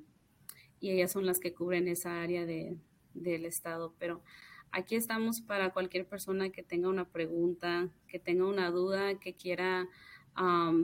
Y 0.81 0.91
ellas 0.91 1.13
son 1.13 1.27
las 1.27 1.41
que 1.41 1.55
cubren 1.55 1.89
esa 1.89 2.23
área 2.23 2.47
de, 2.47 2.77
del 3.15 3.45
estado. 3.45 3.95
Pero 3.99 4.23
aquí 4.71 4.97
estamos 4.97 5.41
para 5.41 5.71
cualquier 5.71 6.07
persona 6.07 6.51
que 6.51 6.63
tenga 6.63 6.89
una 6.89 7.09
pregunta, 7.09 7.89
que 8.09 8.19
tenga 8.19 8.47
una 8.47 8.71
duda, 8.71 9.19
que 9.19 9.35
quiera 9.35 9.89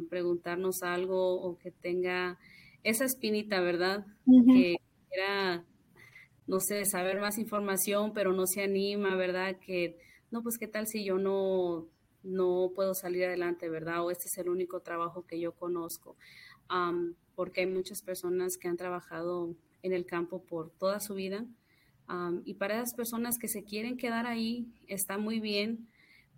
preguntarnos 0.09 0.83
algo 0.83 1.41
o 1.41 1.59
que 1.59 1.71
tenga 1.71 2.39
esa 2.83 3.05
espinita, 3.05 3.61
¿verdad? 3.61 4.07
Que 4.27 4.77
quiera, 5.09 5.65
no 6.47 6.61
sé, 6.61 6.85
saber 6.85 7.21
más 7.21 7.39
información, 7.39 8.13
pero 8.15 8.33
no 8.33 8.47
se 8.47 8.63
anima, 8.63 9.17
¿verdad? 9.17 9.57
Que 9.65 9.99
no, 10.31 10.43
pues 10.43 10.59
qué 10.59 10.69
tal 10.69 10.87
si 10.87 11.05
yo 11.05 11.19
no, 11.19 11.89
no 12.23 12.73
puedo 12.75 12.95
salir 12.95 13.25
adelante, 13.25 13.69
¿verdad? 13.69 14.05
O 14.05 14.11
este 14.11 14.27
es 14.27 14.39
el 14.39 14.49
único 14.49 14.81
trabajo 14.81 15.27
que 15.27 15.41
yo 15.41 15.53
conozco. 15.53 16.17
porque 17.35 17.63
hay 17.63 17.67
muchas 17.67 18.03
personas 18.03 18.57
que 18.57 18.69
han 18.69 18.77
trabajado 18.77 19.57
en 19.83 19.93
el 19.93 20.05
campo 20.07 20.43
por 20.45 20.71
toda 20.71 21.01
su 21.01 21.15
vida. 21.15 21.47
y 22.45 22.55
para 22.55 22.77
esas 22.77 22.95
personas 22.95 23.39
que 23.39 23.49
se 23.49 23.65
quieren 23.65 23.97
quedar 23.97 24.27
ahí, 24.27 24.67
está 24.89 25.17
muy 25.19 25.41
bien, 25.41 25.89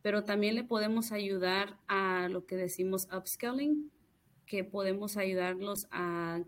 pero 0.03 0.25
también 0.25 0.55
le 0.55 0.65
podemos 0.65 1.13
ayudar 1.13 1.79
a 1.87 2.29
lo 2.29 2.45
que 2.45 2.57
decimos 2.57 3.09
upscaling, 3.13 3.91
que 4.53 4.65
podemos 4.65 5.17
ayudarlos 5.17 5.87
a 5.93 6.43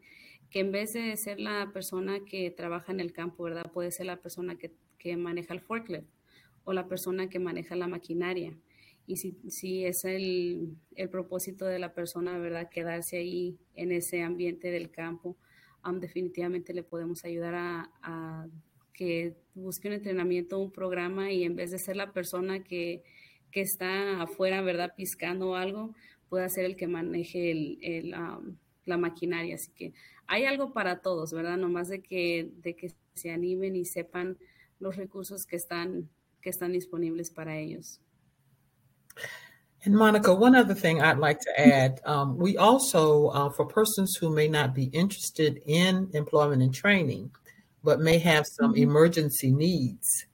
que 0.50 0.60
en 0.60 0.72
vez 0.72 0.92
de 0.92 1.16
ser 1.16 1.40
la 1.40 1.70
persona 1.72 2.20
que 2.26 2.50
trabaja 2.50 2.92
en 2.92 3.00
el 3.00 3.14
campo, 3.14 3.44
¿verdad? 3.44 3.72
Puede 3.72 3.90
ser 3.92 4.04
la 4.04 4.20
persona 4.20 4.58
que, 4.58 4.74
que 4.98 5.16
maneja 5.16 5.54
el 5.54 5.60
forklift 5.60 6.10
o 6.64 6.74
la 6.74 6.86
persona 6.86 7.30
que 7.30 7.38
maneja 7.38 7.76
la 7.76 7.88
maquinaria. 7.88 8.54
Y 9.06 9.16
si, 9.16 9.38
si 9.48 9.86
es 9.86 10.04
el, 10.04 10.76
el, 10.96 11.08
propósito 11.08 11.64
de 11.64 11.78
la 11.78 11.94
persona, 11.94 12.36
¿verdad? 12.36 12.68
Quedarse 12.68 13.16
ahí 13.16 13.56
en 13.74 13.90
ese 13.90 14.20
ambiente 14.20 14.70
del 14.70 14.90
campo, 14.90 15.38
definitivamente 15.94 16.74
le 16.74 16.82
podemos 16.82 17.24
ayudar 17.24 17.54
a, 17.54 17.90
a, 18.02 18.46
que 18.92 19.34
busque 19.54 19.88
un 19.88 19.94
entrenamiento, 19.94 20.58
un 20.58 20.72
programa 20.72 21.32
y 21.32 21.44
en 21.44 21.56
vez 21.56 21.70
de 21.70 21.78
ser 21.78 21.96
la 21.96 22.12
persona 22.12 22.62
que, 22.62 23.02
que 23.50 23.62
está 23.62 24.20
afuera, 24.20 24.60
¿verdad? 24.60 24.92
Piscando 24.94 25.56
algo, 25.56 25.94
pueda 26.28 26.48
ser 26.48 26.64
el 26.64 26.76
que 26.76 26.86
maneje 26.86 27.50
el, 27.50 27.78
el, 27.82 28.14
la 28.84 28.96
maquinaria. 28.96 29.54
Así 29.54 29.70
que 29.72 29.94
hay 30.26 30.44
algo 30.44 30.72
para 30.72 31.00
todos, 31.00 31.32
¿verdad? 31.32 31.56
Nomás 31.56 31.88
de 31.88 32.02
que, 32.02 32.50
de 32.62 32.74
que 32.74 32.94
se 33.14 33.30
animen 33.30 33.76
y 33.76 33.84
sepan 33.84 34.38
los 34.78 34.96
recursos 34.96 35.46
que 35.46 35.56
están, 35.56 36.08
que 36.40 36.50
están 36.50 36.72
disponibles 36.72 37.30
para 37.30 37.58
ellos. 37.58 38.00
And 39.84 39.94
Monica, 39.94 40.32
one 40.32 40.56
other 40.56 40.74
thing 40.74 41.02
I'd 41.02 41.18
like 41.18 41.40
to 41.40 41.60
add 41.60 42.00
um, 42.06 42.38
we 42.38 42.56
also, 42.56 43.28
uh, 43.28 43.50
for 43.50 43.66
persons 43.66 44.16
who 44.18 44.30
may 44.30 44.48
not 44.48 44.74
be 44.74 44.84
interested 44.84 45.60
in 45.66 46.08
employment 46.14 46.62
and 46.62 46.74
training, 46.74 47.30
but 47.82 48.00
may 48.00 48.18
have 48.18 48.46
some 48.46 48.72
mm-hmm. 48.72 48.82
emergency 48.82 49.52
needs, 49.52 50.26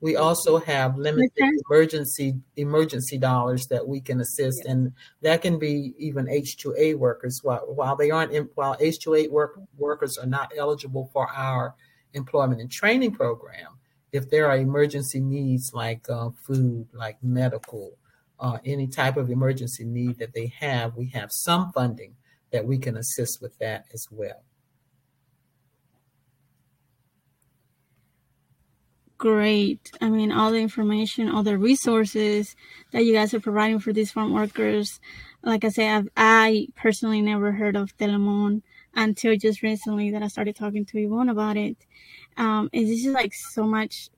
we 0.00 0.16
also 0.16 0.58
have 0.58 0.96
limited 0.96 1.30
okay. 1.42 1.50
emergency 1.68 2.34
emergency 2.56 3.18
dollars 3.18 3.66
that 3.66 3.86
we 3.86 4.00
can 4.00 4.20
assist, 4.20 4.58
yes. 4.58 4.66
and 4.66 4.92
that 5.22 5.42
can 5.42 5.58
be 5.58 5.94
even 5.98 6.28
H 6.28 6.56
two 6.56 6.74
A 6.78 6.94
workers. 6.94 7.40
While 7.42 7.66
while 7.74 7.96
they 7.96 8.10
aren't 8.10 8.32
in, 8.32 8.48
while 8.54 8.76
H 8.78 9.00
two 9.00 9.14
A 9.14 9.28
work 9.28 9.58
workers 9.76 10.16
are 10.18 10.26
not 10.26 10.52
eligible 10.56 11.10
for 11.12 11.28
our 11.30 11.74
employment 12.14 12.60
and 12.60 12.70
training 12.70 13.12
program, 13.12 13.78
if 14.12 14.30
there 14.30 14.48
are 14.48 14.56
emergency 14.56 15.20
needs 15.20 15.72
like 15.74 16.08
uh, 16.08 16.30
food, 16.46 16.86
like 16.92 17.22
medical, 17.22 17.98
uh, 18.40 18.58
any 18.64 18.86
type 18.86 19.16
of 19.16 19.30
emergency 19.30 19.84
need 19.84 20.18
that 20.18 20.32
they 20.32 20.46
have, 20.58 20.96
we 20.96 21.08
have 21.08 21.30
some 21.32 21.72
funding 21.72 22.14
that 22.52 22.64
we 22.64 22.78
can 22.78 22.96
assist 22.96 23.42
with 23.42 23.58
that 23.58 23.84
as 23.92 24.06
well. 24.10 24.42
Great. 29.18 29.90
I 30.00 30.10
mean, 30.10 30.30
all 30.30 30.52
the 30.52 30.58
information, 30.60 31.28
all 31.28 31.42
the 31.42 31.58
resources 31.58 32.54
that 32.92 33.04
you 33.04 33.12
guys 33.12 33.34
are 33.34 33.40
providing 33.40 33.80
for 33.80 33.92
these 33.92 34.12
farm 34.12 34.32
workers. 34.32 35.00
Like 35.42 35.64
I 35.64 35.70
said, 35.70 35.88
I've, 35.96 36.08
I 36.16 36.68
personally 36.76 37.20
never 37.20 37.50
heard 37.50 37.74
of 37.74 37.96
Telamon 37.96 38.62
until 38.94 39.36
just 39.36 39.62
recently 39.62 40.12
that 40.12 40.22
I 40.22 40.28
started 40.28 40.54
talking 40.54 40.84
to 40.86 40.98
Yvonne 40.98 41.28
about 41.30 41.56
it. 41.56 41.76
Um, 42.36 42.70
and 42.72 42.86
this 42.86 43.04
is 43.04 43.12
like 43.12 43.34
so 43.34 43.64
much 43.64 44.08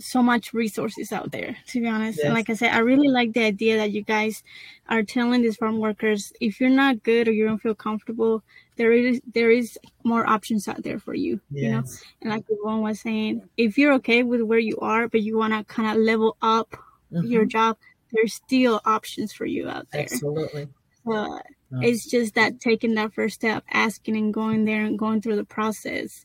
so 0.00 0.22
much 0.22 0.52
resources 0.52 1.12
out 1.12 1.30
there 1.32 1.56
to 1.66 1.80
be 1.80 1.88
honest 1.88 2.18
yes. 2.18 2.24
and 2.26 2.34
like 2.34 2.48
i 2.50 2.54
said 2.54 2.72
i 2.72 2.78
really 2.78 3.08
like 3.08 3.32
the 3.32 3.42
idea 3.42 3.76
that 3.76 3.92
you 3.92 4.02
guys 4.02 4.42
are 4.88 5.02
telling 5.02 5.42
these 5.42 5.56
farm 5.56 5.78
workers 5.78 6.32
if 6.40 6.60
you're 6.60 6.70
not 6.70 7.02
good 7.02 7.28
or 7.28 7.32
you 7.32 7.46
don't 7.46 7.58
feel 7.60 7.74
comfortable 7.74 8.42
there 8.76 8.92
is 8.92 9.20
there 9.34 9.50
is 9.50 9.78
more 10.04 10.26
options 10.28 10.66
out 10.66 10.82
there 10.82 10.98
for 10.98 11.14
you 11.14 11.40
yes. 11.50 11.62
you 11.62 11.70
know 11.70 11.82
and 12.22 12.30
like 12.30 12.44
Yvonne 12.48 12.82
was 12.82 13.00
saying 13.00 13.42
if 13.56 13.76
you're 13.76 13.94
okay 13.94 14.22
with 14.22 14.42
where 14.42 14.58
you 14.58 14.78
are 14.78 15.08
but 15.08 15.22
you 15.22 15.36
want 15.36 15.52
to 15.52 15.62
kind 15.64 15.90
of 15.90 16.02
level 16.02 16.36
up 16.42 16.76
mm-hmm. 17.12 17.26
your 17.26 17.44
job 17.44 17.76
there's 18.12 18.34
still 18.34 18.80
options 18.84 19.32
for 19.32 19.46
you 19.46 19.68
out 19.68 19.86
there 19.92 20.02
absolutely 20.02 20.68
uh, 21.10 21.38
it's 21.80 22.06
just 22.06 22.34
that 22.34 22.60
taking 22.60 22.94
that 22.94 23.12
first 23.12 23.36
step 23.36 23.64
asking 23.70 24.16
and 24.16 24.34
going 24.34 24.64
there 24.64 24.84
and 24.84 24.98
going 24.98 25.20
through 25.20 25.36
the 25.36 25.44
process 25.44 26.24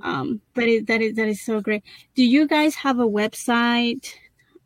um, 0.00 0.40
but 0.54 0.64
it, 0.64 0.86
that 0.86 1.02
is 1.02 1.14
that 1.16 1.28
is 1.28 1.44
so 1.44 1.60
great. 1.60 1.82
Do 2.14 2.24
you 2.24 2.46
guys 2.48 2.74
have 2.76 2.98
a 2.98 3.06
website? 3.06 4.14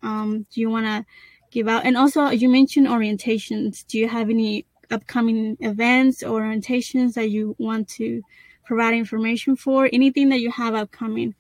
Um, 0.02 0.46
do 0.52 0.60
you 0.60 0.70
want 0.70 0.86
to 0.86 1.04
give 1.50 1.66
out? 1.68 1.84
And 1.84 1.96
also, 1.96 2.28
you 2.28 2.48
mentioned 2.48 2.86
orientations. 2.86 3.84
Do 3.86 3.98
you 3.98 4.08
have 4.08 4.30
any 4.30 4.66
upcoming 4.90 5.56
events 5.60 6.22
or 6.22 6.42
orientations 6.42 7.14
that 7.14 7.30
you 7.30 7.56
want 7.58 7.88
to 7.88 8.22
provide 8.64 8.94
information 8.94 9.56
for? 9.56 9.88
Anything 9.92 10.28
that 10.28 10.40
you 10.40 10.52
have 10.52 10.74
upcoming, 10.74 11.34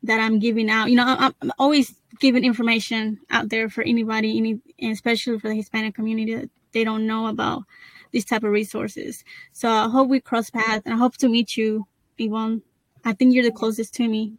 that 0.04 0.20
I'm 0.20 0.38
giving 0.38 0.70
out. 0.70 0.88
You 0.88 0.96
know, 0.96 1.04
I'm, 1.06 1.34
I'm, 1.42 1.52
always 1.58 1.94
giving 2.18 2.44
information 2.44 3.20
out 3.28 3.50
there 3.50 3.68
for 3.68 3.84
anybody, 3.84 4.38
any 4.38 4.90
especially 4.90 5.38
for 5.38 5.48
the 5.48 5.54
Hispanic 5.54 5.94
community 5.94 6.34
that 6.34 6.50
they 6.72 6.82
don't 6.82 7.06
know 7.06 7.26
about 7.26 7.64
these 8.16 8.24
type 8.24 8.44
of 8.44 8.50
resources. 8.50 9.22
So 9.52 9.68
I 9.68 9.90
hope 9.90 10.08
we 10.08 10.20
cross 10.20 10.48
paths 10.48 10.82
and 10.86 10.94
I 10.94 10.96
hope 10.96 11.18
to 11.18 11.28
meet 11.28 11.54
you, 11.54 11.86
Yvonne. 12.16 12.62
I 13.04 13.12
think 13.12 13.34
you're 13.34 13.44
the 13.44 13.52
closest 13.52 13.92
to 13.96 14.08
me. 14.08 14.38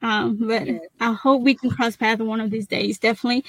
Um, 0.00 0.38
but. 0.40 0.66
I 0.98 1.12
hope 1.12 1.42
we 1.42 1.54
can 1.54 1.68
cross 1.68 1.94
paths 1.94 2.22
one 2.22 2.40
of 2.40 2.50
these 2.50 2.66
days, 2.66 2.98
definitely. 2.98 3.44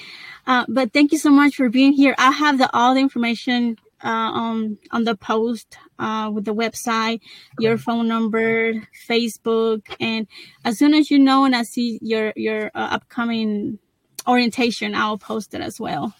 Uh, 0.46 0.66
but 0.68 0.92
thank 0.92 1.14
you 1.14 1.18
so 1.18 1.30
much 1.30 1.56
for 1.56 1.70
being 1.70 1.94
here. 1.94 2.14
I 2.18 2.32
have 2.32 2.58
the 2.58 2.70
all 2.76 2.94
the 2.94 3.00
information 3.00 3.78
uh, 4.04 4.32
on 4.44 4.78
on 4.92 5.06
the 5.06 5.16
post 5.16 5.78
uh, 5.98 6.30
with 6.34 6.44
the 6.44 6.54
website, 6.54 7.22
your 7.58 7.78
phone 7.78 8.08
number, 8.10 8.74
Facebook, 9.08 9.84
and 10.02 10.28
as 10.66 10.78
soon 10.78 10.94
as 10.94 11.10
you 11.10 11.20
know 11.20 11.46
and 11.46 11.56
I 11.56 11.64
see 11.64 12.00
your 12.02 12.34
your 12.36 12.70
uh, 12.76 12.90
upcoming 12.98 13.80
orientation, 14.28 14.94
I'll 14.94 15.18
post 15.18 15.54
it 15.54 15.62
as 15.62 15.80
well. 15.80 16.14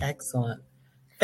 Excellent. 0.00 0.60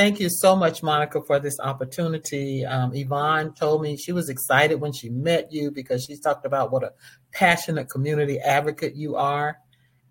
Thank 0.01 0.19
you 0.19 0.31
so 0.31 0.57
much, 0.57 0.83
Monica, 0.83 1.21
for 1.21 1.39
this 1.39 1.61
opportunity. 1.61 2.65
Um, 2.65 2.91
Yvonne 2.95 3.53
told 3.53 3.83
me 3.83 3.99
she 3.99 4.13
was 4.13 4.31
excited 4.31 4.81
when 4.81 4.95
she 4.95 5.11
met 5.11 5.53
you 5.53 5.71
because 5.71 6.07
she 6.07 6.17
talked 6.17 6.47
about 6.47 6.73
what 6.73 6.83
a 6.83 6.93
passionate 7.33 7.91
community 7.91 8.41
advocate 8.41 8.95
you 8.97 9.17
are, 9.17 9.59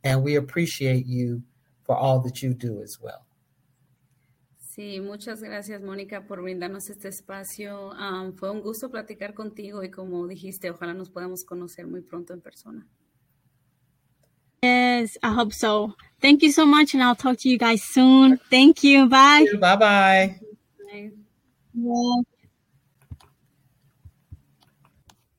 and 0.03 0.21
we 0.21 0.35
appreciate 0.35 1.07
you 1.07 1.41
for 1.85 1.95
all 1.97 2.19
that 2.19 2.43
you 2.43 2.53
do 2.53 2.83
as 2.83 2.99
well. 3.01 3.25
Sí, 4.59 5.01
muchas 5.01 5.41
gracias, 5.41 5.81
Mónica, 5.81 6.27
por 6.27 6.43
brindarnos 6.43 6.87
este 6.91 7.07
espacio. 7.07 7.89
Um, 7.89 8.35
fue 8.35 8.51
un 8.51 8.61
gusto 8.61 8.91
platicar 8.91 9.33
contigo 9.33 9.83
y 9.83 9.89
como 9.89 10.27
dijiste, 10.27 10.69
ojalá 10.69 10.93
nos 10.93 11.09
podamos 11.09 11.43
conocer 11.43 11.87
muy 11.87 12.01
pronto 12.01 12.35
en 12.35 12.41
persona. 12.41 12.87
Yes, 14.61 15.17
I 15.23 15.31
hope 15.33 15.53
so. 15.53 15.95
Thank 16.21 16.43
you 16.43 16.51
so 16.51 16.65
much, 16.65 16.93
and 16.93 17.01
I'll 17.01 17.15
talk 17.15 17.37
to 17.39 17.49
you 17.49 17.57
guys 17.57 17.81
soon. 17.81 18.37
Thank 18.49 18.83
you. 18.83 19.07
Bye. 19.07 19.45
Bye-bye. 19.59 20.35
Bye. 21.73 22.21